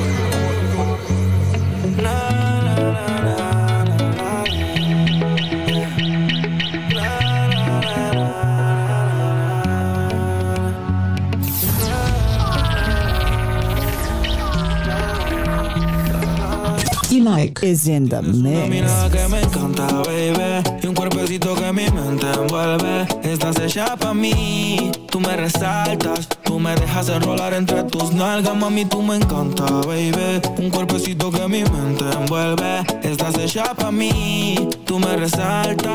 [17.23, 18.69] E-like is in the mix.
[18.69, 23.07] mirada que me encanta, baby Y un cuerpecito que mi mente envuelve.
[23.23, 28.83] Estás hecha pa' mí Tú me resaltas Tú me dejas enrolar entre tus nalgas Mami,
[28.83, 30.41] tú me encanta, baby.
[30.57, 32.83] Un cuerpecito que mi mente envuelve.
[33.03, 35.93] Estás hecha pa' mí Tú me resaltas.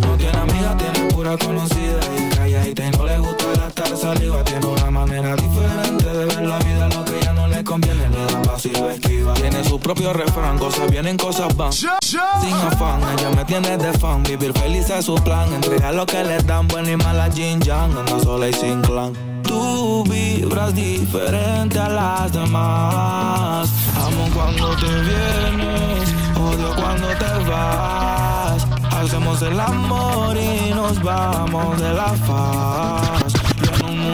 [0.00, 4.66] No tiene amiga, tiene pura conocida Y calladita y no le gusta gastar saliva Tiene
[4.66, 8.31] una manera diferente de ver la vida Lo que ya no le conviene le
[8.70, 9.34] lo esquiva.
[9.34, 11.72] Tiene su propio refrán, cosas vienen, cosas van.
[11.72, 14.22] Sin afán, ella me tiene de fan.
[14.22, 15.52] Vivir feliz es su plan.
[15.52, 17.98] Entregar lo que le dan, buena y mala Jin Yang.
[17.98, 19.12] Anda sola y sin clan.
[19.42, 23.68] Tú vibras diferente a las demás.
[23.96, 28.66] Amo cuando te vienes Odio cuando te vas.
[28.92, 33.41] Hacemos el amor y nos vamos de la faz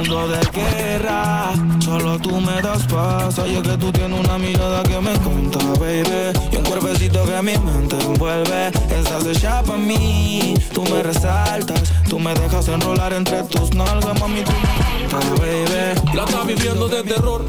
[0.09, 1.53] mundo de guerra.
[1.81, 3.39] Solo tú me das paz.
[3.39, 6.33] Oye que tú tienes una mirada que me encanta, baby.
[6.53, 8.69] Y un cuerpecito que mi mente envuelve.
[8.69, 10.55] Estás hecha pa' mí.
[10.73, 11.93] Tú me resaltas.
[12.09, 14.53] Tú me dejas enrolar entre tus nalgas Mami, tú
[15.41, 16.15] baby.
[16.15, 17.45] La está viviendo de terror.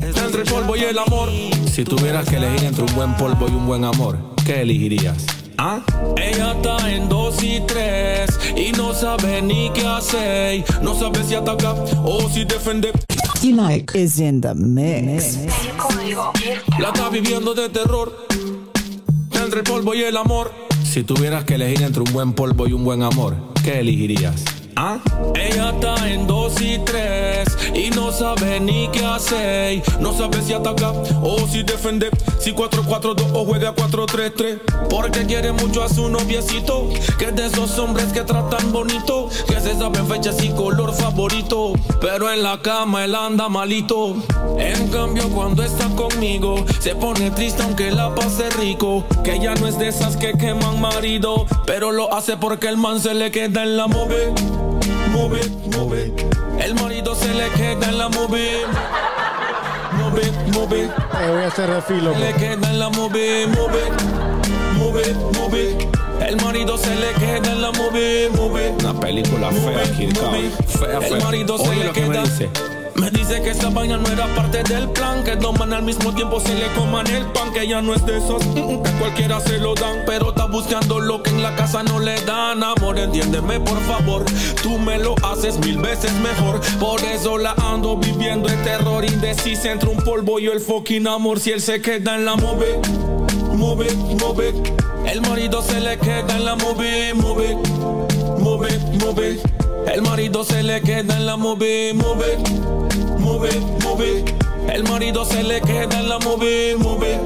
[0.00, 1.28] Entre el polvo y el amor.
[1.72, 5.37] Si tuvieras que elegir entre un buen polvo y un buen amor, ¿qué elegirías?
[5.60, 5.80] ¿Ah?
[6.16, 11.34] Ella está en dos y tres Y no sabe ni qué hacer No sabe si
[11.34, 11.74] atacar
[12.04, 12.92] o si defender
[13.42, 15.38] E-like is in the mix.
[16.78, 18.26] La está viviendo de terror
[19.42, 20.52] Entre el polvo y el amor
[20.84, 24.44] Si tuvieras que elegir entre un buen polvo y un buen amor, ¿qué elegirías?
[24.80, 25.00] ¿Ah?
[25.34, 29.82] Ella está en dos y tres Y no sabe ni qué hacer.
[29.98, 35.82] No sabe si atacar o si defender Si 4-4-2 o juega 4-3-3 Porque quiere mucho
[35.82, 40.40] a su noviecito Que es de esos hombres que tratan bonito Que se saben fechas
[40.44, 41.72] y color favorito.
[42.00, 44.14] Pero en la cama él anda malito.
[44.58, 49.04] En cambio cuando está conmigo Se pone triste aunque la pase rico.
[49.24, 53.00] Que ella no es de esas que queman marido Pero lo hace porque el man
[53.00, 54.67] se le queda en la move
[55.18, 55.40] Move,
[55.76, 56.12] move.
[56.64, 58.64] El marido se le queda en la move.
[59.98, 60.22] Move,
[60.54, 60.82] move.
[60.84, 60.90] Eh,
[61.30, 62.12] voy a hacer refilo.
[62.14, 63.82] Se le queda en la move, move.
[64.78, 65.88] Move, move.
[66.26, 68.74] El marido se le queda en la move, move.
[68.80, 70.50] Una película fea, Kid Cudi.
[70.78, 71.24] Fea, El fea.
[71.24, 72.22] marido se Oye le lo que me queda.
[72.22, 72.48] dice.
[72.98, 76.12] Me dice que esa vaina no era parte del plan, que dos man al mismo
[76.12, 78.90] tiempo se le coman el pan, que ella no es de esos, mm, mm, que
[78.92, 82.62] cualquiera se lo dan, pero está buscando lo que en la casa no le dan.
[82.64, 84.24] Amor, entiéndeme por favor,
[84.62, 89.70] tú me lo haces mil veces mejor, por eso la ando viviendo el terror indecisa
[89.70, 92.80] entre un polvo y el fucking amor, si él se queda en la move,
[93.54, 94.54] move, move,
[95.06, 97.56] el marido se le queda en la move, move,
[98.40, 99.67] move, move.
[99.92, 102.38] El marido se le queda en la move, move,
[103.18, 103.50] move,
[103.82, 104.24] move.
[104.72, 107.20] El marido se le queda en la move, move,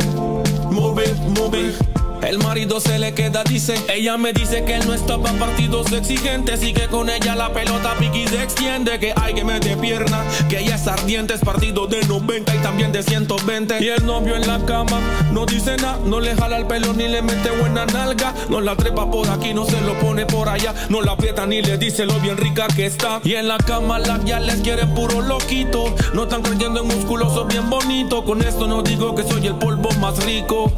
[0.71, 1.92] move, move.
[2.23, 3.75] El marido se le queda, dice.
[3.89, 7.53] Ella me dice que él no está para partidos exigentes y que con ella la
[7.53, 8.99] pelota piqui se extiende.
[8.99, 12.93] Que hay que meter pierna, que ella es ardiente, es partido de 90 y también
[12.93, 13.83] de 120.
[13.83, 15.01] Y el novio en la cama
[15.33, 18.35] no dice nada, no le jala el pelo ni le mete buena nalga.
[18.49, 20.75] No la trepa por aquí, no se lo pone por allá.
[20.89, 23.21] No la aprieta ni le dice lo bien rica que está.
[23.25, 25.95] Y en la cama la ya les quieren puro loquito.
[26.15, 28.25] No están creyendo en musculoso bien bonito.
[28.25, 30.73] Con esto no digo que soy el polvo más rico.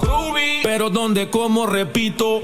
[0.62, 2.38] Pero donde como repito,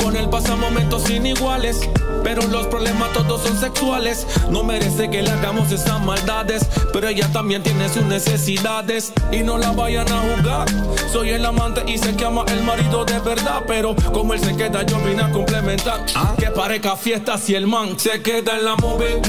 [0.00, 1.80] con él pasa momentos sin iguales.
[2.22, 4.24] Pero los problemas todos son sexuales.
[4.50, 6.64] No merece que le hagamos esas maldades.
[6.92, 9.12] Pero ella también tiene sus necesidades.
[9.32, 10.68] Y no la vayan a jugar.
[11.12, 13.64] Soy el amante y sé que ama el marido de verdad.
[13.66, 16.06] Pero como él se queda, yo vine a complementar.
[16.38, 19.22] Que parezca fiesta si el man se queda en la move.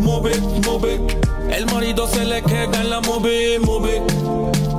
[0.00, 1.00] Move, move.
[1.52, 4.02] El marido se le queda en la move, move.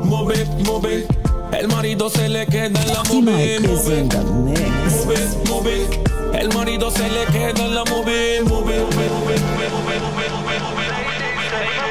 [0.03, 1.20] Move, move.
[1.53, 5.05] El marido se le queda en la the mix.
[5.05, 5.17] Move,
[5.49, 5.89] move.
[6.33, 9.35] El marido se le queda en la move, move, move.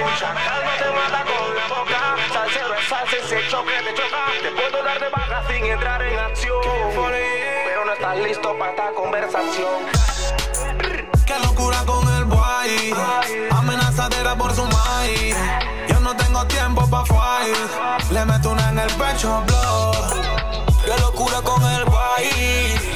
[0.01, 2.17] Mucha calma te mata con la boca.
[2.33, 4.11] Salsero es salsa y se choque te
[18.83, 19.93] el pecho, blow.
[20.85, 22.29] Qué locura con el boy.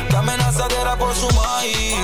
[0.09, 1.97] Qué amenazadera por su maíz.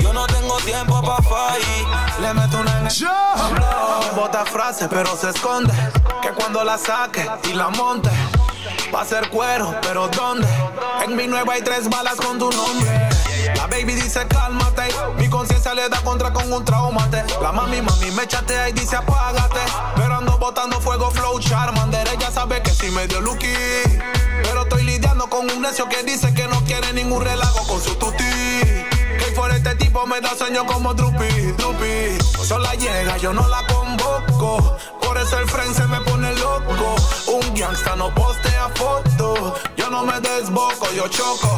[0.00, 2.20] Yo no tengo tiempo pa' fight.
[2.20, 4.14] Le meto una en el blow.
[4.16, 5.72] Bota frase, pero se esconde.
[6.22, 8.10] Que cuando la saque y la monte.
[8.94, 10.46] Va a ser cuero, pero ¿dónde?
[11.04, 13.08] En mi nueva hay tres balas con tu nombre.
[13.74, 14.84] Baby dice cálmate,
[15.18, 17.24] mi conciencia le da contra con un traumate.
[17.42, 19.58] La mami, mami me chatea y dice apágate.
[19.96, 22.06] Pero ando botando fuego, flow, Charmander.
[22.06, 23.52] Ella sabe que sí me dio lucky.
[24.44, 27.96] Pero estoy lidiando con un necio que dice que no quiere ningún relajo con su
[27.96, 28.22] tuti.
[29.18, 31.26] Que por este tipo me da sueño como Drupi,
[31.58, 32.16] Drupi.
[32.44, 34.76] Sola llega, yo no la convoco.
[35.24, 36.96] Eso el friend se me pone loco.
[37.28, 39.54] Un gangsta no postea foto.
[39.74, 41.48] Yo no me desboco, yo choco.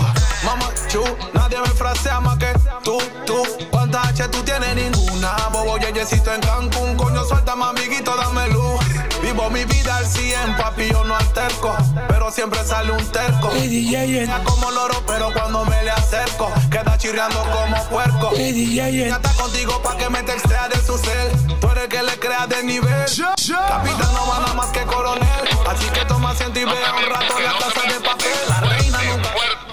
[0.44, 1.02] Mamá, chu,
[1.32, 2.52] nadie me frasea más que
[2.84, 3.42] tú, tú.
[3.72, 4.76] ¿Cuántas H tú tienes?
[4.76, 5.34] Ninguna.
[5.52, 6.96] Bobo, yeyecito en Cancún.
[6.96, 8.78] Coño, suelta, amiguito, dame luz.
[9.26, 11.76] Vivo mi vida al 100, papi, yo no alterco.
[12.06, 13.50] Pero siempre sale un terco.
[13.54, 18.30] Ella como loro, pero cuando me le acerco, queda chirriando como puerco.
[18.36, 21.58] Ya está contigo pa' que me textea de su cel.
[21.60, 23.04] Tú eres que le creas de nivel.
[23.04, 25.48] Capitán no va nada más que coronel.
[25.66, 28.30] Así que toma asiento y vea un rato la taza de papel.
[28.48, 29.30] La reina nunca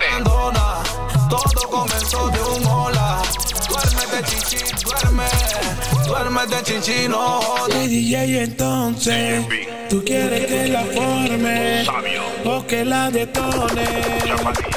[0.10, 1.30] abandona.
[1.30, 3.22] Todo comenzó de un hola.
[3.70, 5.26] Duérmete, chichi, duerme.
[6.08, 7.76] Duérmete, chichi, no jodas.
[7.76, 9.46] Hey DJ entonces,
[9.90, 11.86] tú quieres que la forme
[12.46, 13.86] o que la detone.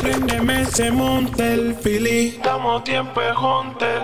[0.01, 2.39] Préndeme ese monte el fili.
[2.43, 4.03] Damos tiempo de hunter.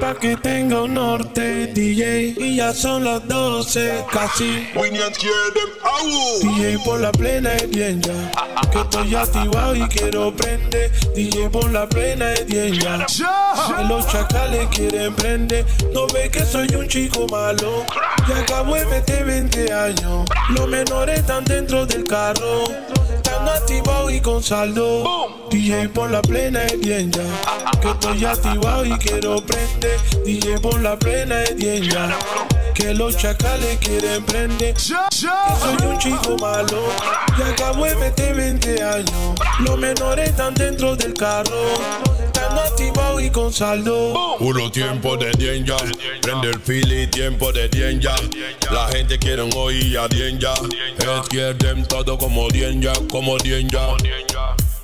[0.00, 2.34] Pa' que tenga un norte, DJ.
[2.38, 4.66] Y ya son las 12, casi.
[6.42, 8.30] DJ por la plena es bien ya.
[8.70, 10.90] Que estoy activado y quiero prender.
[11.14, 13.04] DJ por la plena es bien ya.
[13.06, 15.66] Que los chacales quieren prender.
[15.92, 17.84] No que soy un chico malo.
[18.28, 20.24] Y acabo de meter 20 años.
[20.50, 22.64] Los menores están dentro del carro.
[23.14, 25.48] Están activados y con saldo.
[25.50, 27.22] DJ por la plena es bien ya.
[27.80, 29.98] Que estoy activado y quiero prender.
[30.24, 32.16] DJ por la plena es bien ya.
[32.74, 34.74] Que los chacales quieren prender.
[34.74, 36.82] Que soy un chico malo.
[37.38, 39.34] Y acabo de meter 20 años.
[39.60, 42.29] Los menores están dentro del carro.
[42.50, 44.36] Están activados y con saldo.
[44.38, 45.76] Puro tiempo de dienja,
[46.20, 48.16] prende el fili, tiempo de dienja.
[48.72, 50.54] La gente quiere oír a dienja.
[50.98, 53.94] Es quieren todo como dienja, como dienja.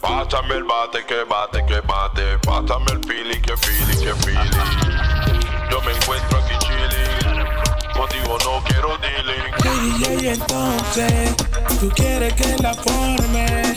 [0.01, 2.38] Pásame el bate, que bate, que bate.
[2.44, 4.51] Pásame el fili, que fili, que fili.
[5.68, 7.44] Yo me encuentro aquí chilling.
[7.97, 9.43] Contigo no quiero dealing.
[9.64, 11.34] Hey, DJ, entonces,
[11.80, 13.74] tú quieres que la forme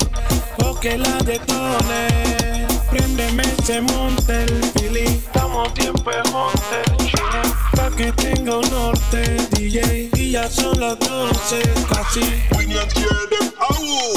[0.64, 2.69] o que la detone.
[2.90, 5.06] Préndeme ese monter, Philly.
[5.06, 7.41] Estamos tiempo en monter, chile.
[7.76, 10.10] Pa' que tenga un norte, DJ.
[10.16, 12.22] Y ya son las 12 casi.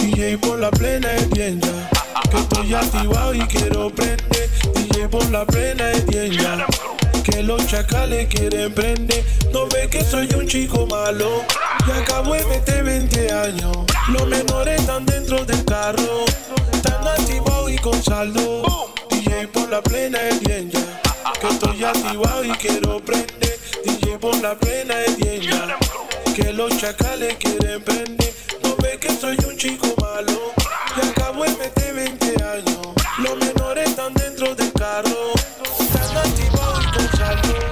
[0.01, 1.91] DJ por la plena entienda.
[2.31, 4.51] Que estoy activado y quiero prender.
[4.75, 6.67] DJ por la plena entienda
[7.23, 9.25] que los chacales quieren prender.
[9.53, 11.43] No ve que soy un chico malo.
[11.87, 13.77] Ya acabo de meter 20 años.
[14.09, 16.25] Los menores están dentro del carro.
[16.73, 18.93] Están activados y con saldo.
[19.11, 21.03] DJ por la plena es bien ya.
[21.41, 23.59] Que estoy activado y quiero prender.
[23.85, 25.77] DJ por la plena es bien ya.
[26.35, 28.33] Que los chacales quieren prender.
[28.63, 30.53] No ve que soy un chico malo.
[30.97, 32.79] Ya acabo de meter 20 años.
[33.19, 35.33] Los menores están dentro del carro.
[35.79, 36.62] Están activados
[37.23, 37.72] International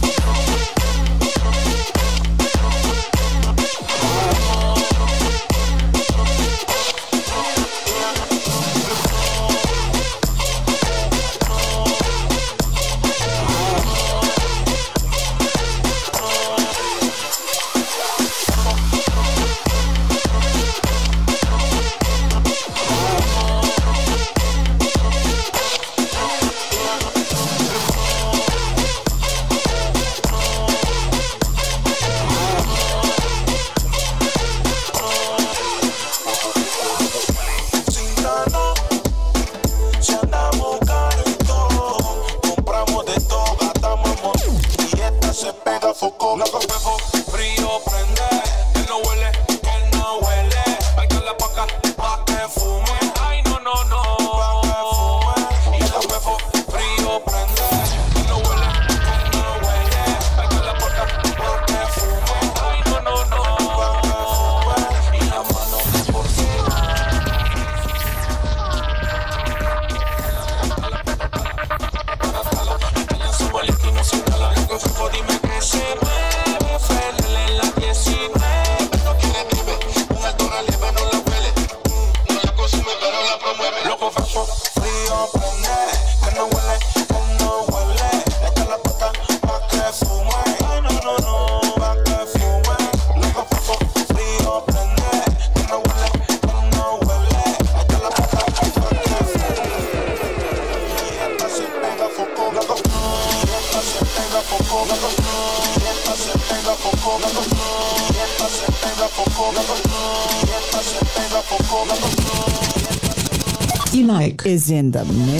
[114.81, 115.30] in the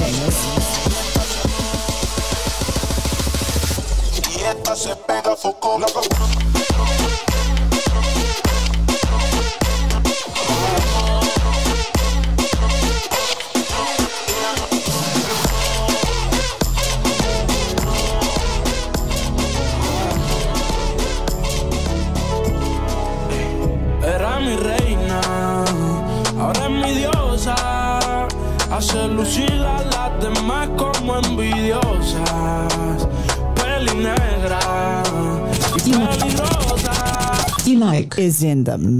[38.64, 38.91] them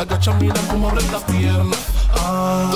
[0.00, 1.78] se agacha, mira cómo abre las piernas.
[2.16, 2.72] Ah,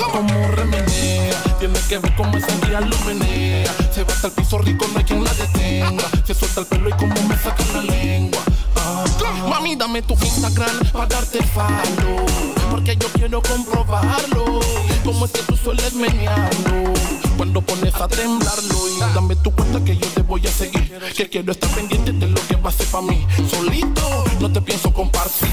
[0.51, 1.41] remenea.
[1.59, 3.73] Tiene que ver cómo esa guía lo menea.
[3.91, 6.03] Se va hasta el piso rico, no hay quien la detenga.
[6.23, 8.39] Se suelta el pelo y como me saca la lengua.
[8.77, 9.05] Ah,
[9.49, 12.25] mami, dame tu Instagram para darte follow.
[12.69, 14.59] Porque yo quiero comprobarlo.
[15.03, 16.93] Cómo es que tú sueles menearlo.
[17.37, 20.99] Cuando pones a temblarlo y dame tu cuenta que yo te voy a seguir.
[21.15, 23.25] Que quiero estar pendiente de lo que va a ser para mí.
[23.49, 25.49] Solito, no te pienso compartir.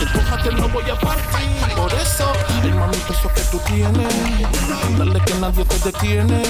[0.00, 1.74] Cuando yo te coja, te lo voy a partir.
[1.76, 2.32] Por eso,
[2.62, 4.98] el mamito, eso que tú tienes.
[4.98, 6.42] Dale que nadie te detiene.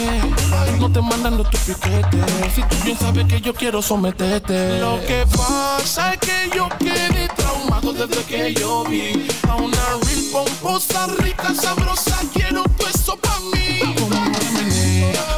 [0.78, 2.54] No te mandan los tus piquetes.
[2.54, 4.80] Si tú bien sabes que yo quiero someterte.
[4.80, 10.24] Lo que pasa es que yo quedé traumado desde que yo vi a una real
[10.32, 12.18] pomposa, rica, sabrosa.
[12.32, 13.80] Quiero todo eso pa' mí.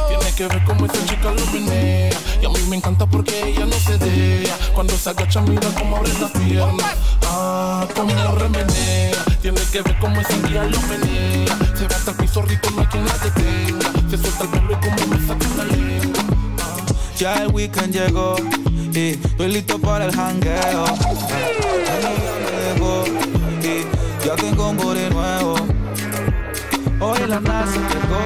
[0.07, 2.11] Tiene que ver cómo esa chica lo menea.
[2.43, 4.57] Y a mí me encanta porque ella no se deja.
[4.73, 6.93] Cuando se agacha, mira cómo abre las piernas.
[7.25, 9.23] Ah, como remenea.
[9.41, 11.57] Tiene que ver cómo esa guía lo menea.
[11.73, 13.93] Se va hasta el piso rico, no hay quien la detenga.
[14.09, 16.23] Se suelta el pelo y como me saca la lengua.
[17.17, 18.35] Ya el weekend llegó
[18.91, 20.83] y estoy listo para el jangueo.
[20.83, 20.95] La
[24.25, 25.55] ya tengo un body nuevo.
[26.99, 28.19] Hoy la NASA llegó.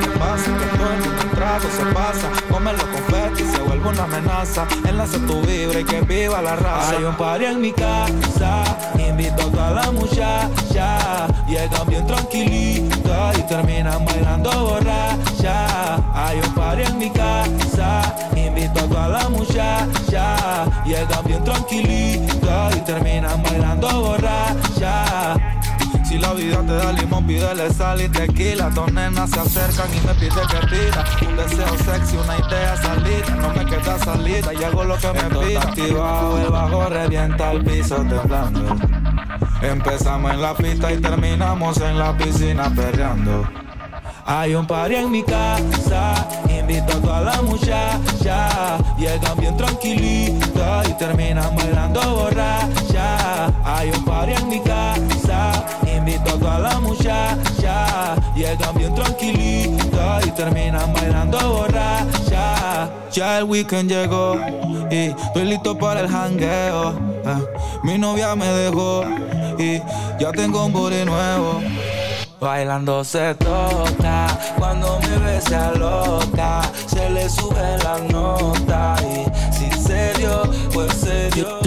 [0.00, 0.44] ¿Qué pasa?
[0.76, 2.28] Todo el mundo en trago se pasa.
[2.50, 4.66] Come los confetis se vuelve una amenaza.
[4.86, 6.96] Enlace tu vibra y que viva la raza.
[6.96, 8.64] Hay un party en mi casa.
[8.98, 11.26] Invito a toda la muchacha.
[11.46, 15.96] Llegan bien tranquilitas y terminan bailando borracha.
[16.14, 18.14] Hay un party en mi casa.
[18.36, 20.66] Invito a toda la muchacha.
[20.84, 25.57] Llegan bien tranquilitas y terminan bailando borracha.
[26.08, 28.70] Si la vida te da limón, pídele sal y tequila.
[28.70, 31.04] Dos nenas se acercan y me pide que pida.
[31.28, 33.36] Un deseo sexy, una idea salida.
[33.36, 35.60] No me queda salida y hago lo que me pida.
[35.60, 38.74] activado, el bajo revienta el piso temblando.
[39.60, 43.46] Empezamos en la pista y terminamos en la piscina perreando.
[44.30, 46.14] Hay un party en mi casa,
[46.48, 48.78] invito a toda la muchacha.
[48.98, 53.46] Llegan bien tranquilitas y terminan bailando borracha.
[53.64, 55.07] Hay un party en mi casa,
[56.18, 58.16] invito a la muchacha.
[58.34, 62.90] Llegan bien tranquilitas y terminan bailando borracha.
[63.12, 64.36] Ya el weekend llegó
[64.90, 66.90] y estoy listo para el jangueo.
[67.24, 67.46] Eh,
[67.82, 69.04] Mi novia me dejó
[69.58, 69.80] y
[70.18, 71.60] ya tengo un body nuevo.
[72.40, 79.27] Bailando se toca, cuando me ve se loca, se le sube la nota y
[80.18, 80.42] si se dio,
[80.72, 81.58] pues se dio.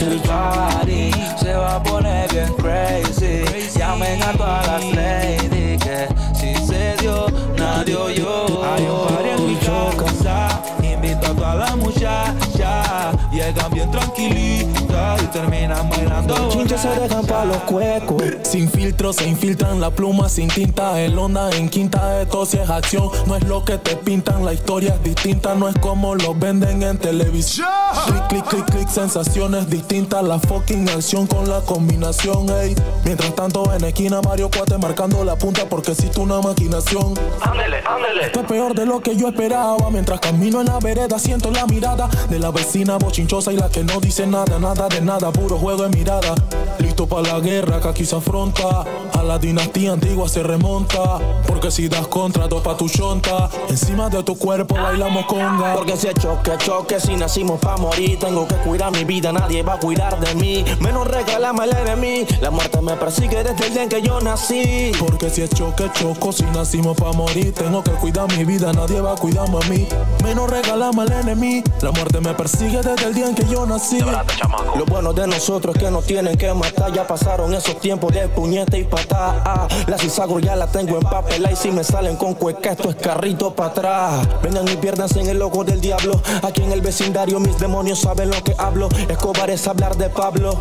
[0.00, 1.10] El party
[1.40, 3.44] se va a poner bien crazy,
[3.76, 7.26] llamen a todas las ladies que si se dio,
[7.56, 8.64] nadie oyó.
[8.64, 13.12] Hay un party en mi casa, invito a toda la muchacha,
[13.44, 16.36] llegan bien tranquilitas y terminan bailando.
[16.36, 18.22] Los chinches se dejan pa' los cuecos.
[18.42, 21.00] Sin filtro se infiltran la pluma sin tinta.
[21.00, 23.10] El onda en quinta, esto si es acción.
[23.26, 25.54] No es lo que te pintan, la historia es distinta.
[25.54, 27.68] No es como lo venden en televisión.
[28.06, 30.22] Clic, clic, clic, clic, sensaciones distintas.
[30.22, 32.74] La fucking acción con la combinación, ey.
[33.04, 37.14] Mientras tanto en esquina Mario Cuate marcando la punta porque existe una maquinación.
[37.42, 38.26] Ándele, ándele.
[38.26, 39.90] Esto es peor de lo que yo esperaba.
[39.90, 42.96] Mientras camino en la vereda, siento la mirada de la vecina
[43.34, 46.34] y la que no dice nada, nada de nada, puro juego de mirada.
[46.78, 48.84] Listo para la guerra que aquí se afronta.
[49.12, 51.18] A la dinastía antigua se remonta.
[51.44, 53.50] Porque si das contra, dos pa' tu chonta.
[53.68, 55.74] Encima de tu cuerpo bailamos conga.
[55.74, 59.62] Porque si es choque, choque, si nacimos pa' morir Tengo que cuidar mi vida, nadie
[59.62, 63.72] va a cuidar de mí Menos regálame el enemigo La muerte me persigue desde el
[63.72, 67.82] día en que yo nací Porque si es choque, choco, si nacimos pa' morir Tengo
[67.82, 69.88] que cuidar mi vida, nadie va a cuidarme a mí
[70.22, 73.98] Menos regalame al enemigo La muerte me persigue desde el día en que yo nací.
[74.00, 78.28] Lo bueno de nosotros es que nos tienen que matar Ya pasaron esos tiempos de
[78.28, 79.66] puñete y patada.
[79.86, 82.96] La cizago ya la tengo en papel Y si me salen con cueca esto es
[82.96, 84.28] carrito para atrás.
[84.42, 86.20] Vengan y piérdanse en el ojo del diablo.
[86.42, 88.88] Aquí en el vecindario mis demonios saben lo que hablo.
[89.08, 90.60] Escobar es hablar de Pablo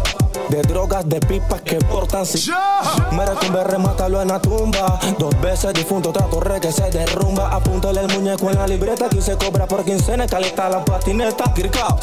[0.49, 2.51] de drogas, de pipas que portan si
[3.11, 4.99] Mira ver, remátalo en la tumba.
[5.17, 7.49] Dos veces difunto, trato re que se derrumba.
[7.49, 11.97] Apúntale el muñeco en la libreta Que se cobra por quincena, caleta la patineta Kirkao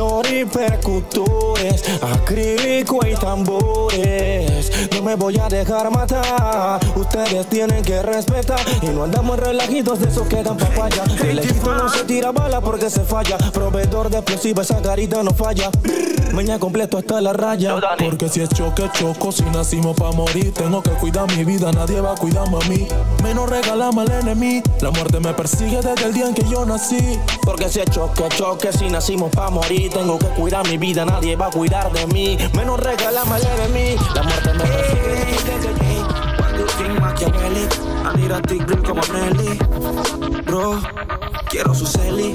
[0.00, 6.78] Selector y percutores Acrílico y tambores No me voy a dejar mata.
[6.96, 11.04] Ustedes tienen que respetar y no andamos relajitos de esos que dan papaya.
[11.22, 13.36] El equipo no se tira bala porque se falla.
[13.52, 15.70] Proveedor de explosivos, esa carita no falla.
[16.32, 17.76] Meña completo hasta la raya.
[17.98, 22.00] Porque si es choque, choco, si nacimos pa' morir Tengo que cuidar mi vida, nadie
[22.00, 22.86] va a cuidarme a mí
[23.22, 27.18] Menos regalamos al enemigo La muerte me persigue desde el día en que yo nací
[27.42, 31.34] Porque si es choque, choque, si nacimos pa' morir Tengo que cuidar mi vida, nadie
[31.36, 32.38] va a cuidar de mí.
[32.56, 35.10] Menos regalamos al enemigo La muerte me persigue
[35.44, 37.68] desde Cuando King Machiavelli
[38.16, 39.58] I a thick como Nelly.
[40.44, 40.80] Bro,
[41.48, 42.34] quiero su celi.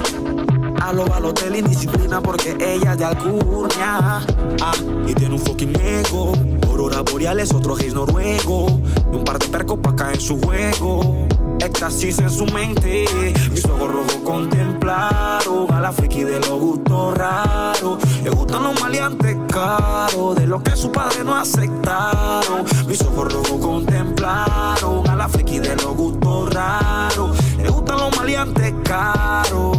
[0.80, 4.20] A lo Balotelli, disciplina porque ella es de Alcurnia.
[4.60, 4.72] Ah,
[5.06, 6.32] y tiene un fucking ego.
[6.68, 8.80] Aurora boreales, otro gays noruego.
[9.12, 11.26] Y un par de percos pa' caer en su juego
[11.60, 13.04] Éxtasis en su mente.
[13.50, 17.98] Mis ojos rojos contemplaron A la friki de los gustos raros.
[18.22, 22.64] Le gustan los maleantes caros De lo que su padre no aceptaron.
[22.86, 27.36] Mis ojos rojos contemplaron A la friki de los gustos raros.
[27.58, 29.76] Le gustan los maleantes caros.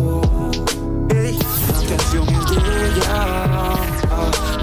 [1.10, 3.97] La atención es de ella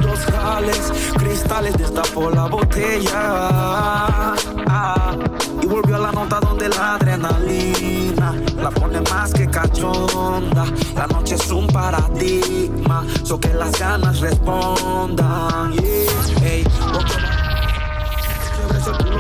[0.03, 4.35] Dos jales, cristales destapó la botella
[4.67, 5.17] Ah,
[5.63, 10.65] y volvió a la nota donde la adrenalina la pone más que cachonda.
[10.97, 15.73] La noche es un paradigma, so que las ganas respondan.
[15.73, 16.65] Yeah, ey,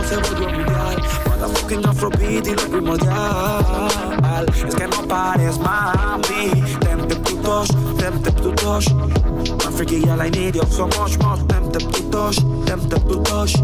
[0.09, 0.97] se volvió mundial.
[1.27, 4.47] Motherfucking afrobeat y lo primordial.
[4.67, 6.63] Es que no pares, mami.
[7.45, 8.91] Tempted to touch, tempted to touch.
[9.65, 11.37] My freaky girl, I need you so much more.
[11.37, 13.61] Tempted to touch, tempted to touch.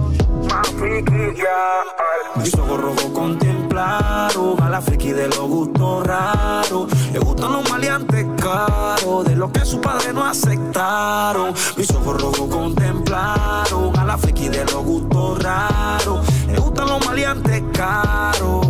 [0.51, 2.01] My freaky girl.
[2.36, 6.90] Mis ojos rojos contemplaron a la friki de los gustos raros.
[7.12, 11.55] Le gustan los maleantes caros, de lo que su padre no aceptaron.
[11.77, 16.27] Mis ojos rojos contemplaron a la friki de los gustos raros.
[16.47, 18.66] Le gustan los maleantes caros.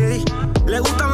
[0.00, 0.24] Ey,
[0.66, 1.07] Le gustan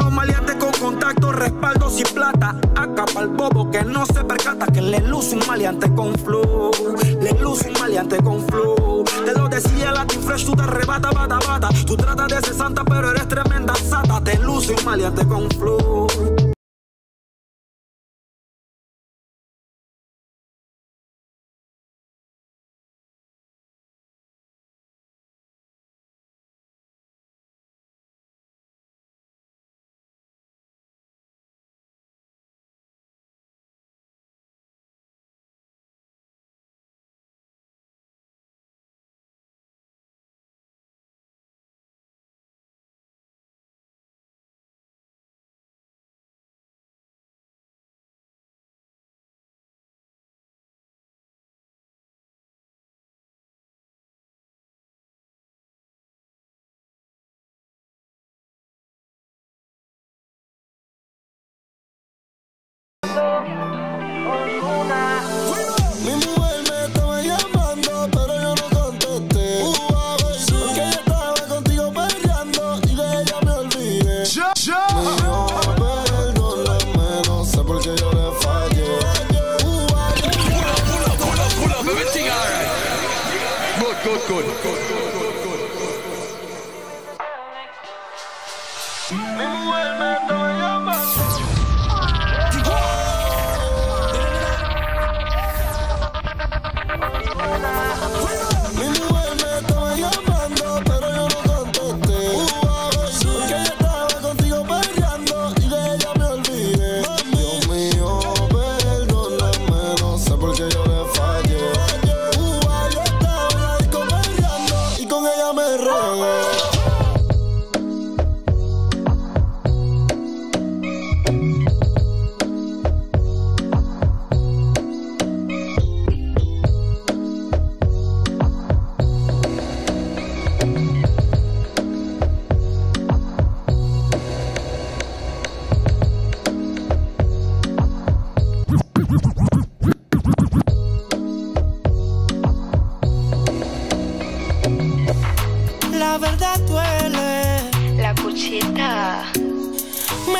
[0.85, 2.61] contacto, respaldos y plata.
[2.77, 6.71] Acapa el bobo que no se percata que le luce un maleante con flow.
[7.23, 9.03] Le luce un maleante con flow.
[9.25, 11.69] Te lo decía Latin Fresh, tú te arrebata, bata, bata.
[11.87, 14.21] Tú tratas de ser santa, pero eres tremenda sata.
[14.23, 16.07] Te luce un maleante con flow.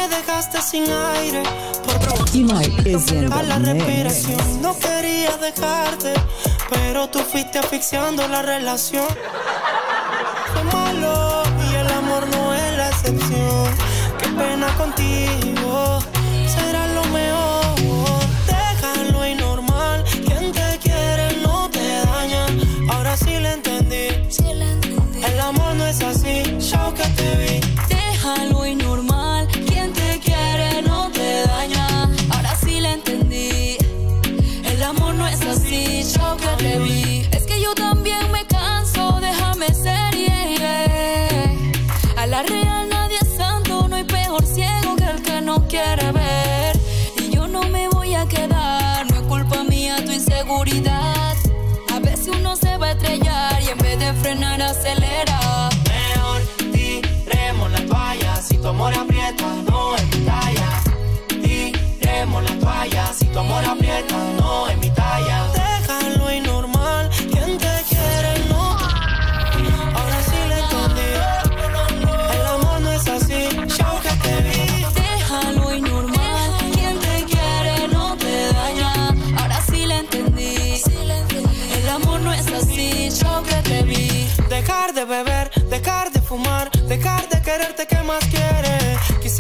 [0.05, 1.43] Me dejaste sin aire
[1.83, 2.51] por in
[3.33, 4.61] a la respiración.
[4.61, 6.13] No quería dejarte,
[6.69, 9.07] pero tú fuiste asfixiando la relación.
[10.53, 13.69] Fue malo y el amor no es la excepción.
[14.19, 15.74] Qué pena contigo,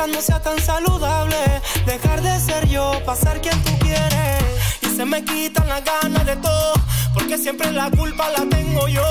[0.07, 1.37] No sea tan saludable.
[1.87, 4.45] Dejar de ser yo, pasar quien tú quieres.
[4.83, 6.75] Y se me quitan las ganas de todo,
[7.15, 9.09] porque siempre la culpa la tengo yo.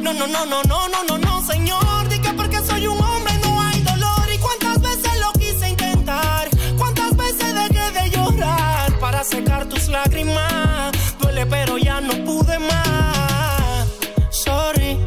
[0.00, 2.08] No, no, no, no, no, no, no, no, señor.
[2.08, 4.32] Di que porque soy un hombre no hay dolor.
[4.32, 6.48] ¿Y cuántas veces lo quise intentar?
[6.78, 10.90] ¿Cuántas veces dejé de llorar para secar tus lágrimas?
[11.20, 13.86] Duele, pero ya no pude más.
[14.30, 14.98] Sorry.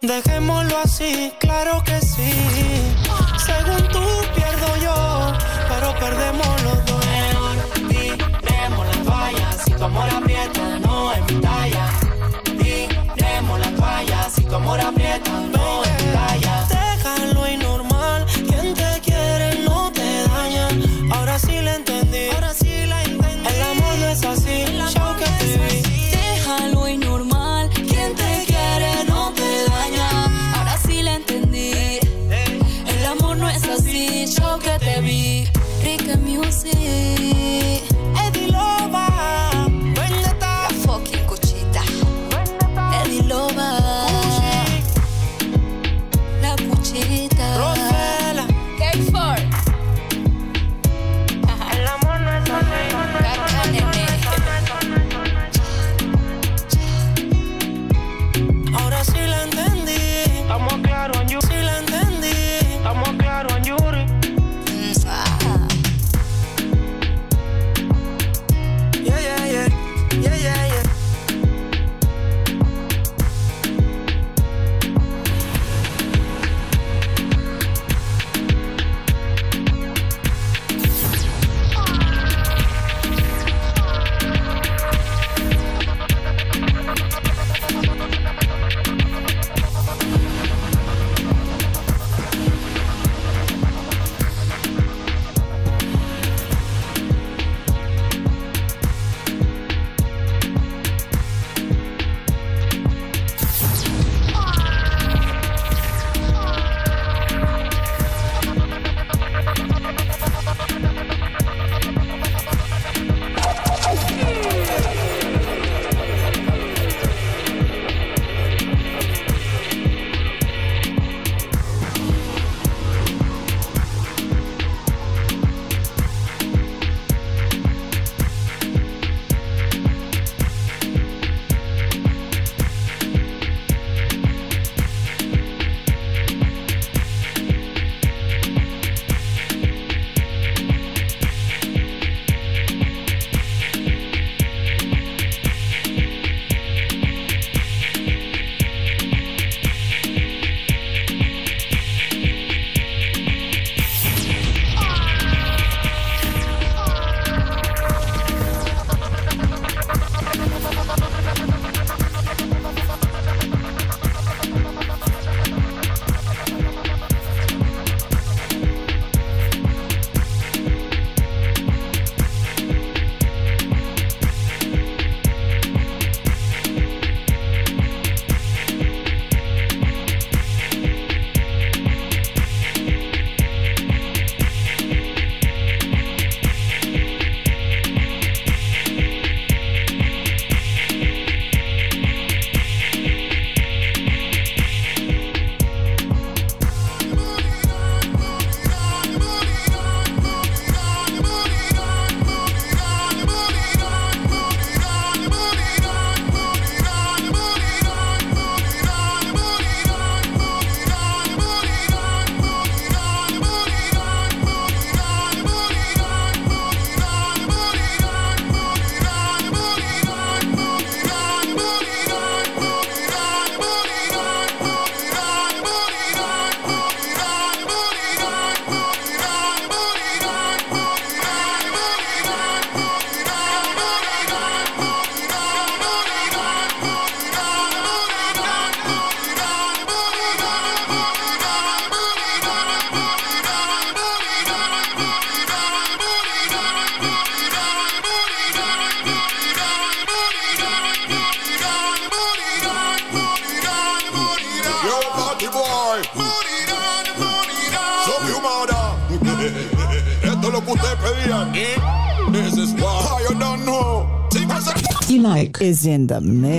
[0.00, 2.32] Dejémoslo así, claro que sí.
[3.46, 4.31] Según tú
[5.98, 7.02] perdemos los dos.
[7.88, 11.86] Tiremos la toalla si tu amor aprieta, no es mi talla.
[12.44, 15.32] Tiremos la toalla si tu amor aprieta,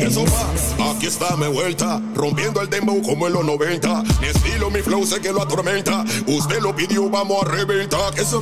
[0.03, 4.03] Eso va, aquí está mi vuelta, rompiendo el dembow como en los 90.
[4.21, 6.03] Mi estilo, mi flow sé que lo atormenta.
[6.27, 8.13] Usted lo pidió, vamos a reventar.
[8.15, 8.35] Se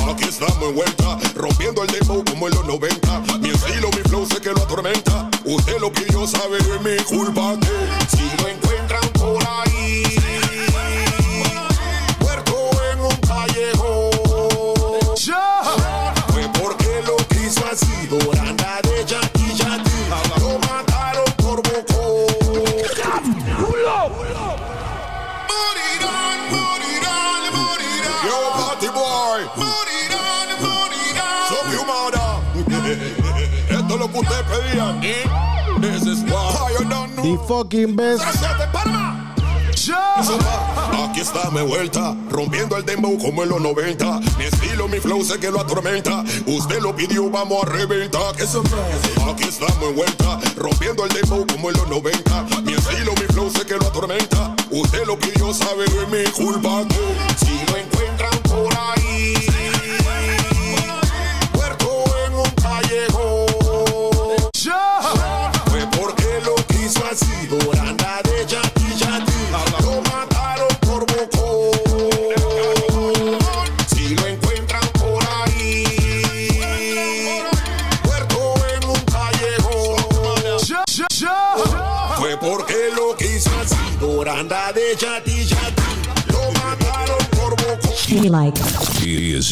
[0.00, 3.22] va, aquí estamos en vuelta, rompiendo el dembow como en los 90.
[3.40, 5.30] Mi estilo, mi flow sé que lo atormenta.
[5.44, 7.56] Usted lo pidió, sabe de mi culpa
[8.08, 9.65] si lo encuentran por ahí.
[34.26, 35.00] Es ustedes pedían.
[35.80, 37.22] This is why you don't know.
[37.22, 38.24] The fucking best.
[41.08, 44.20] Aquí está mi vuelta, rompiendo el dembow como en los 90.
[44.38, 46.24] Mi estilo, mi flow sé que lo atormenta.
[46.46, 48.34] Usted lo pidió, vamos a reventar.
[48.34, 52.46] Aquí estamos en vuelta, rompiendo el dembow como en los 90.
[52.64, 54.56] Mi estilo, mi flow sé que lo atormenta.
[54.70, 56.84] Usted lo pidió, sabe de mi culpa.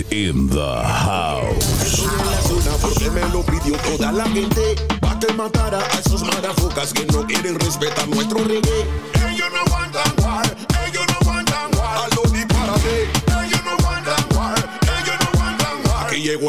[0.00, 2.02] Is in the house.
[2.80, 7.26] porque me lo pidió toda la gente Pa' que matara a esos marafocas que no
[7.26, 9.13] quieren respetar nuestro reggae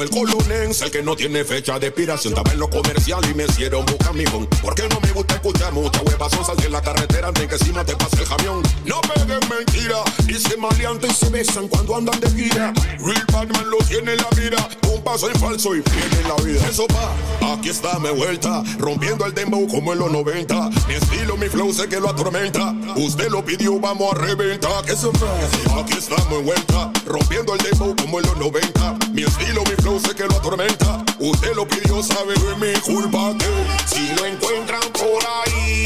[0.02, 2.34] el colonense, el que no tiene fecha de expiración.
[2.34, 4.48] Estaba en lo comercial y me hicieron buscar mi phone.
[4.62, 7.96] Porque no me gusta escuchar mucha huevazón Salte en la carretera antes que encima te
[7.96, 8.64] pase el camión.
[8.86, 12.74] No peguen mentira y se maleantes y se besan cuando andan de gira.
[13.00, 16.68] Real Batman lo tiene en la mira paso falso y pierde la vida.
[16.68, 21.38] Eso va, aquí está mi vuelta Rompiendo el dembow como en los 90 Mi estilo,
[21.38, 22.74] mi flow sé que lo atormenta.
[22.96, 24.84] Usted lo pidió, vamos a reventar.
[24.84, 29.24] Que se va, aquí estamos en vuelta Rompiendo el dembow como en los 90 Mi
[29.24, 31.06] estilo, mi flow sé que lo atormenta.
[31.20, 35.84] Usted lo pidió, sabe de mi culpa que Si lo encuentran por ahí.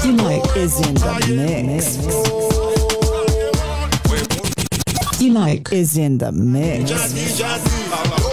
[0.00, 2.73] T-Like is in the mix.
[5.24, 6.90] T-Like is in the mix.
[6.90, 8.23] Jackie, Jackie,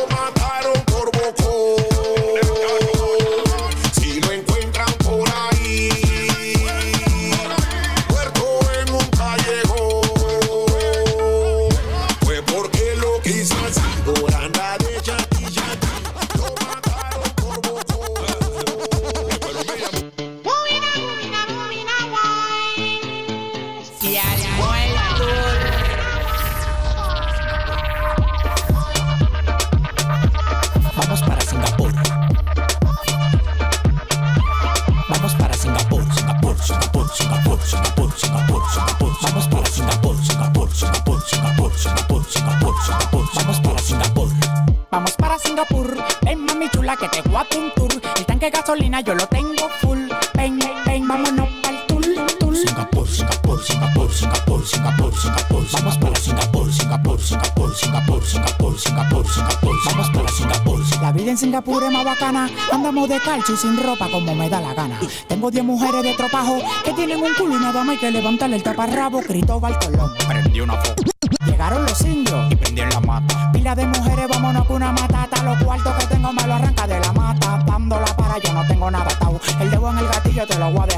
[48.41, 49.99] de gasolina yo lo tengo full.
[50.33, 52.01] Ven, ven, vámonos al tour,
[52.39, 52.57] tour.
[52.57, 55.65] Singapur, Singapur, Singapur, Singapur, Singapur, Singapur.
[55.73, 59.75] Vamos para Singapur, Singapur, Singapur, Singapur, Singapur, Singapur, Singapur.
[59.85, 60.81] Vamos para Singapur.
[61.01, 62.49] La vida en Singapur es más bacana.
[62.71, 64.99] Andamos de calcio y sin ropa como me da la gana.
[65.27, 68.55] Tengo 10 mujeres de tropajo que tienen un culo y nada más hay que levantarle
[68.55, 69.21] el taparrabo.
[69.21, 70.11] Cristóbal Colón.
[70.27, 71.10] Prendió una foto
[80.45, 80.90] dedo en el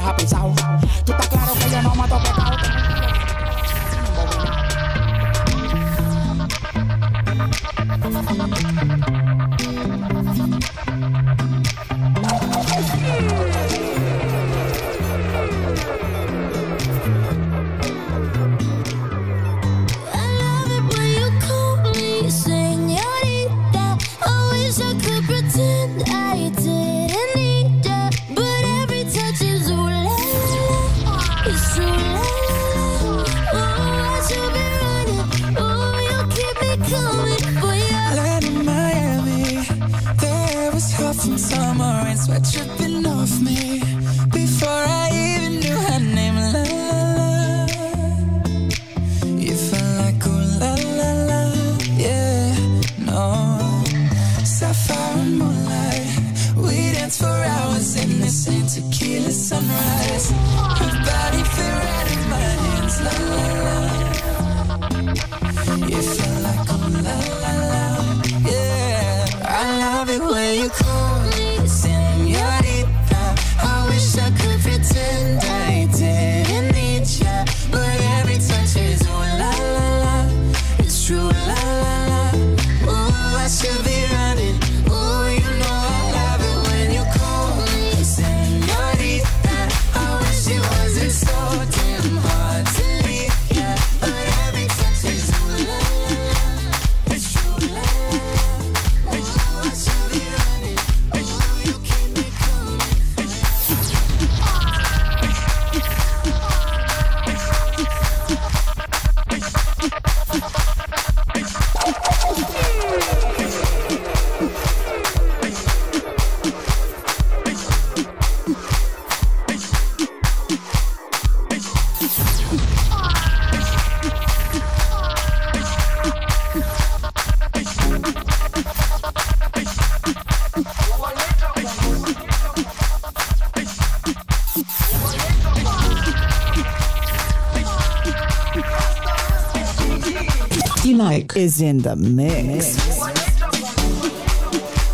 [141.34, 142.76] is in the mix.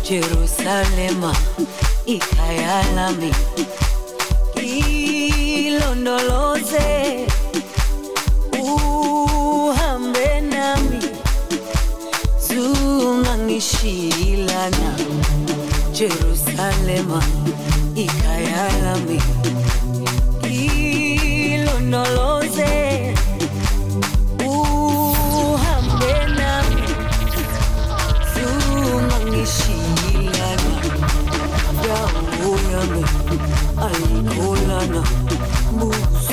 [0.03, 1.35] Jerusalema
[2.05, 3.33] ikayalami
[5.65, 7.27] ilondoloze
[8.61, 10.99] uhambe nami
[12.47, 14.95] zungangishilana
[15.93, 17.23] Jerusalema
[17.95, 19.21] ikayalami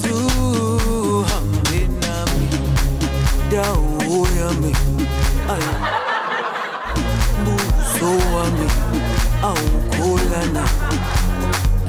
[0.02, 2.48] zuhambe nami
[3.52, 4.14] dawo
[7.46, 8.68] buso wami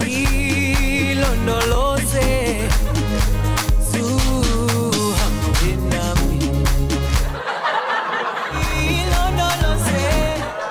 [0.07, 1.80] ilondoloze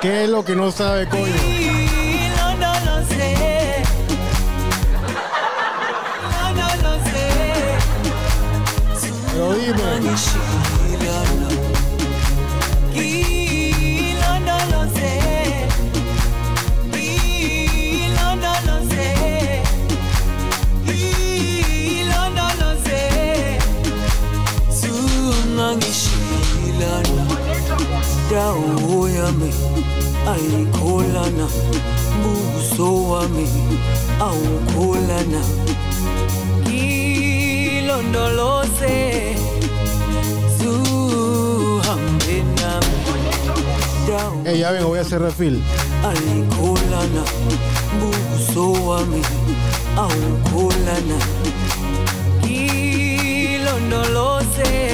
[0.01, 1.25] ¿Qué es lo que no sabe, coño?
[1.25, 3.35] ilondoloze
[6.23, 7.27] ilondoloze
[9.33, 9.83] Pero dime.
[31.39, 31.47] Ayikholana
[32.23, 33.47] buso wami
[34.19, 35.41] awukholana
[37.69, 38.97] ilondoloze
[40.57, 42.95] zuhambe nami.
[44.07, 45.61] Dawo Ey, ya vengo, voy a hacer refil.
[46.03, 47.23] ayikholana
[47.99, 49.21] buso wami
[49.97, 51.17] awukholana
[53.59, 54.88] ilondoloze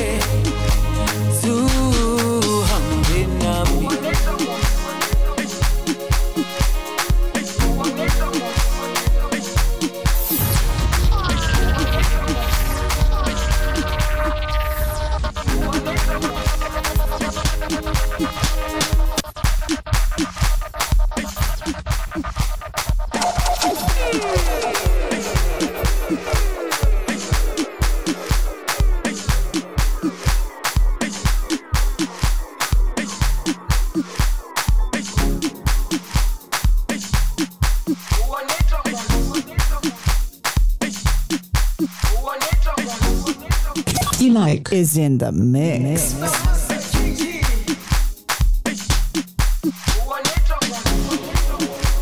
[44.65, 46.15] T-Like is in the mix.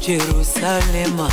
[0.02, 1.33] Jerusalema ikayalami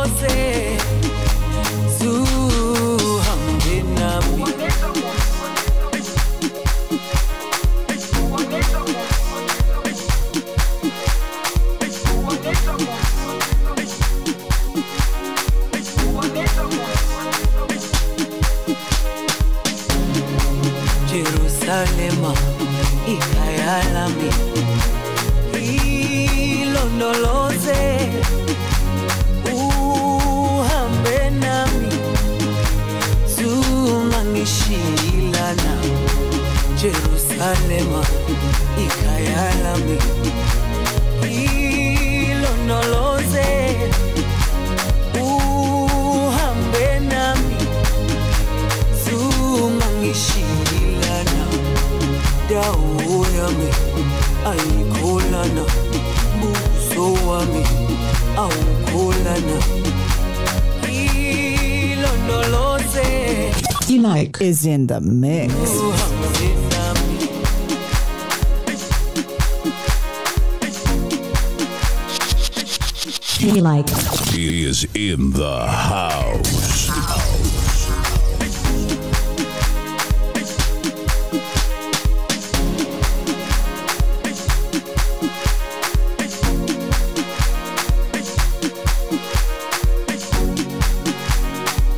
[37.51, 38.01] Jerusalema
[38.77, 39.97] ikhaya lami
[42.31, 43.47] ilondoloze
[45.21, 47.55] uhambe nami.
[49.03, 51.45] Zungangishilana
[52.49, 53.69] dawo yami
[54.45, 55.63] ayikholana
[56.41, 57.63] buso wami
[58.37, 59.57] awukholana
[61.91, 63.51] ilondoloze
[63.87, 65.53] T-Like is in the mix.
[73.51, 76.89] He is in the house.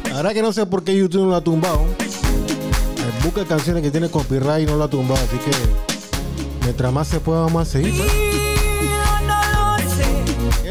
[0.06, 1.86] Verdad que no sé por qué YouTube no lo ha tumbado.
[3.24, 5.24] Busca canciones que tiene copyright y no lo ha tumbado.
[5.24, 5.52] Así que
[6.64, 8.23] mientras más se pueda, vamos a seguir.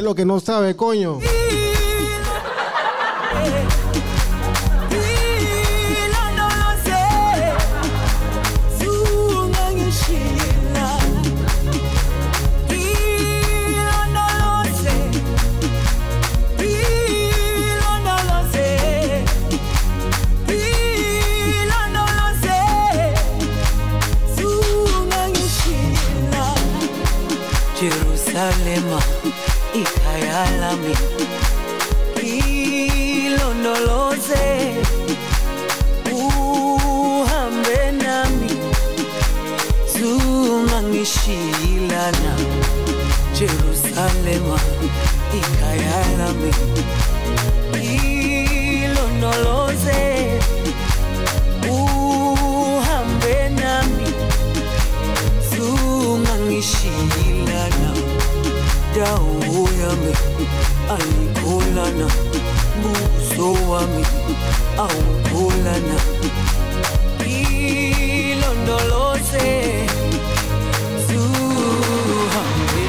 [0.03, 0.05] Pues.
[0.05, 1.20] ¿Qué es lo que no sabe, coño?
[30.51, 30.94] Lami
[33.27, 34.44] ilondoloze
[36.12, 38.51] uhambe nami
[39.93, 42.32] zungangishilana
[43.39, 44.59] Jerusalema
[45.39, 46.51] ikhaya lami
[63.73, 64.05] wami
[64.85, 65.97] awukholana
[68.23, 69.49] ilondoloze
[71.07, 72.82] zuhambe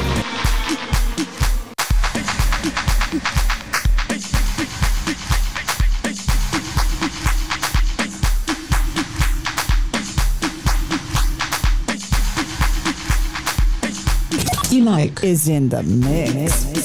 [14.64, 16.83] T-Like is in the mix.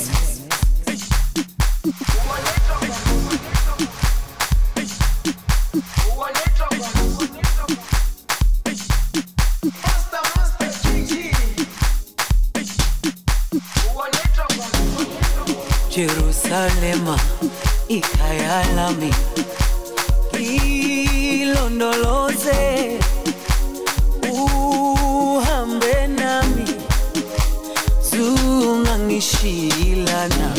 [29.20, 30.54] Zungangishilana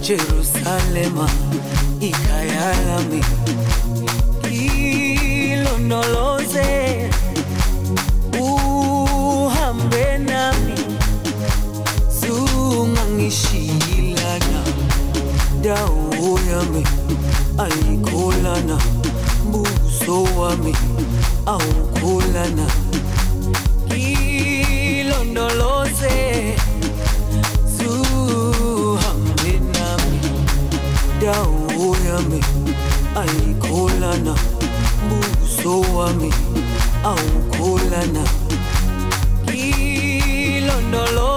[0.00, 1.28] Jerusalema
[2.00, 3.24] ikhaya lami
[5.52, 7.10] ilondoloze
[8.40, 10.74] uhambe nami
[12.20, 14.62] zungangishilana
[15.62, 16.86] dawo yami
[17.58, 18.78] ayikholana
[19.50, 20.76] buso wami
[21.46, 22.66] awukholana
[23.96, 25.81] ilondoloze
[32.12, 32.40] yami
[33.20, 34.34] ayikholana
[35.08, 36.30] buso wami
[37.10, 38.24] awukholana.
[39.54, 41.31] Ilondoloze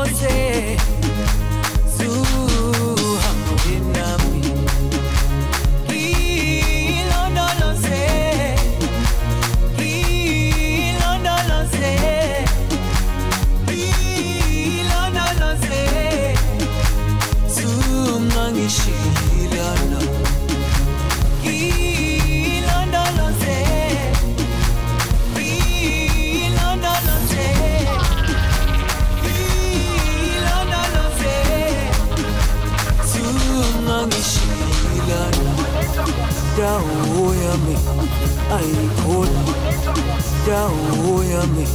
[40.47, 41.65] dawo yami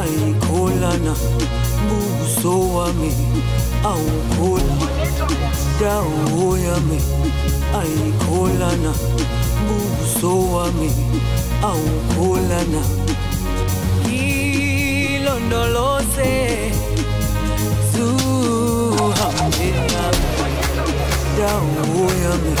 [0.00, 1.14] ayikholana
[1.88, 3.12] buso wami
[3.84, 4.76] awukhola
[5.80, 6.98] dawo yami
[7.80, 8.92] ayikholana
[9.66, 10.90] buso wami
[11.62, 12.82] awukholana
[15.50, 16.70] no lo sé.
[17.92, 19.32] Zuhambena
[21.38, 22.54] dawo yami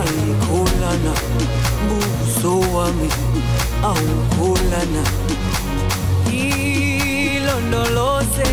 [0.00, 1.12] ayikholana
[1.88, 3.08] buso wami
[3.88, 5.04] awukholana
[7.32, 8.52] ilondoloze.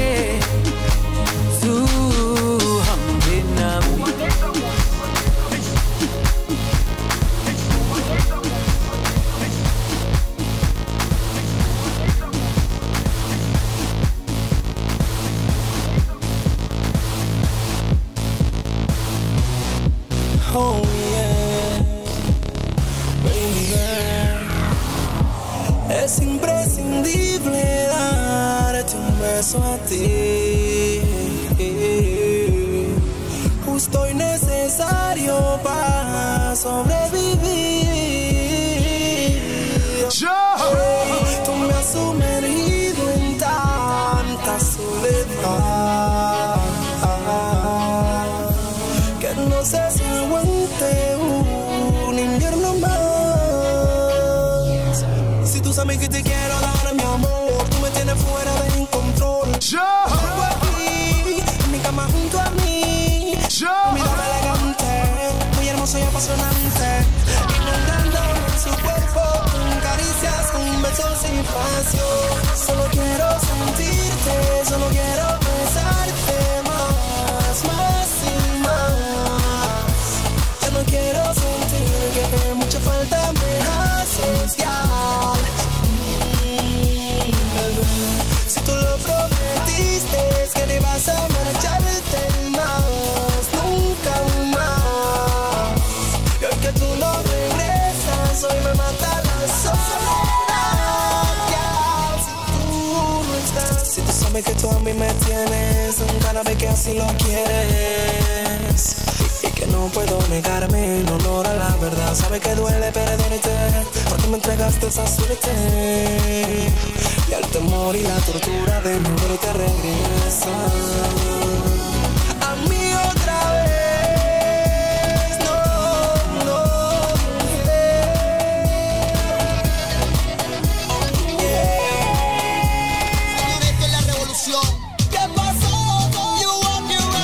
[1.60, 3.38] Zuhambe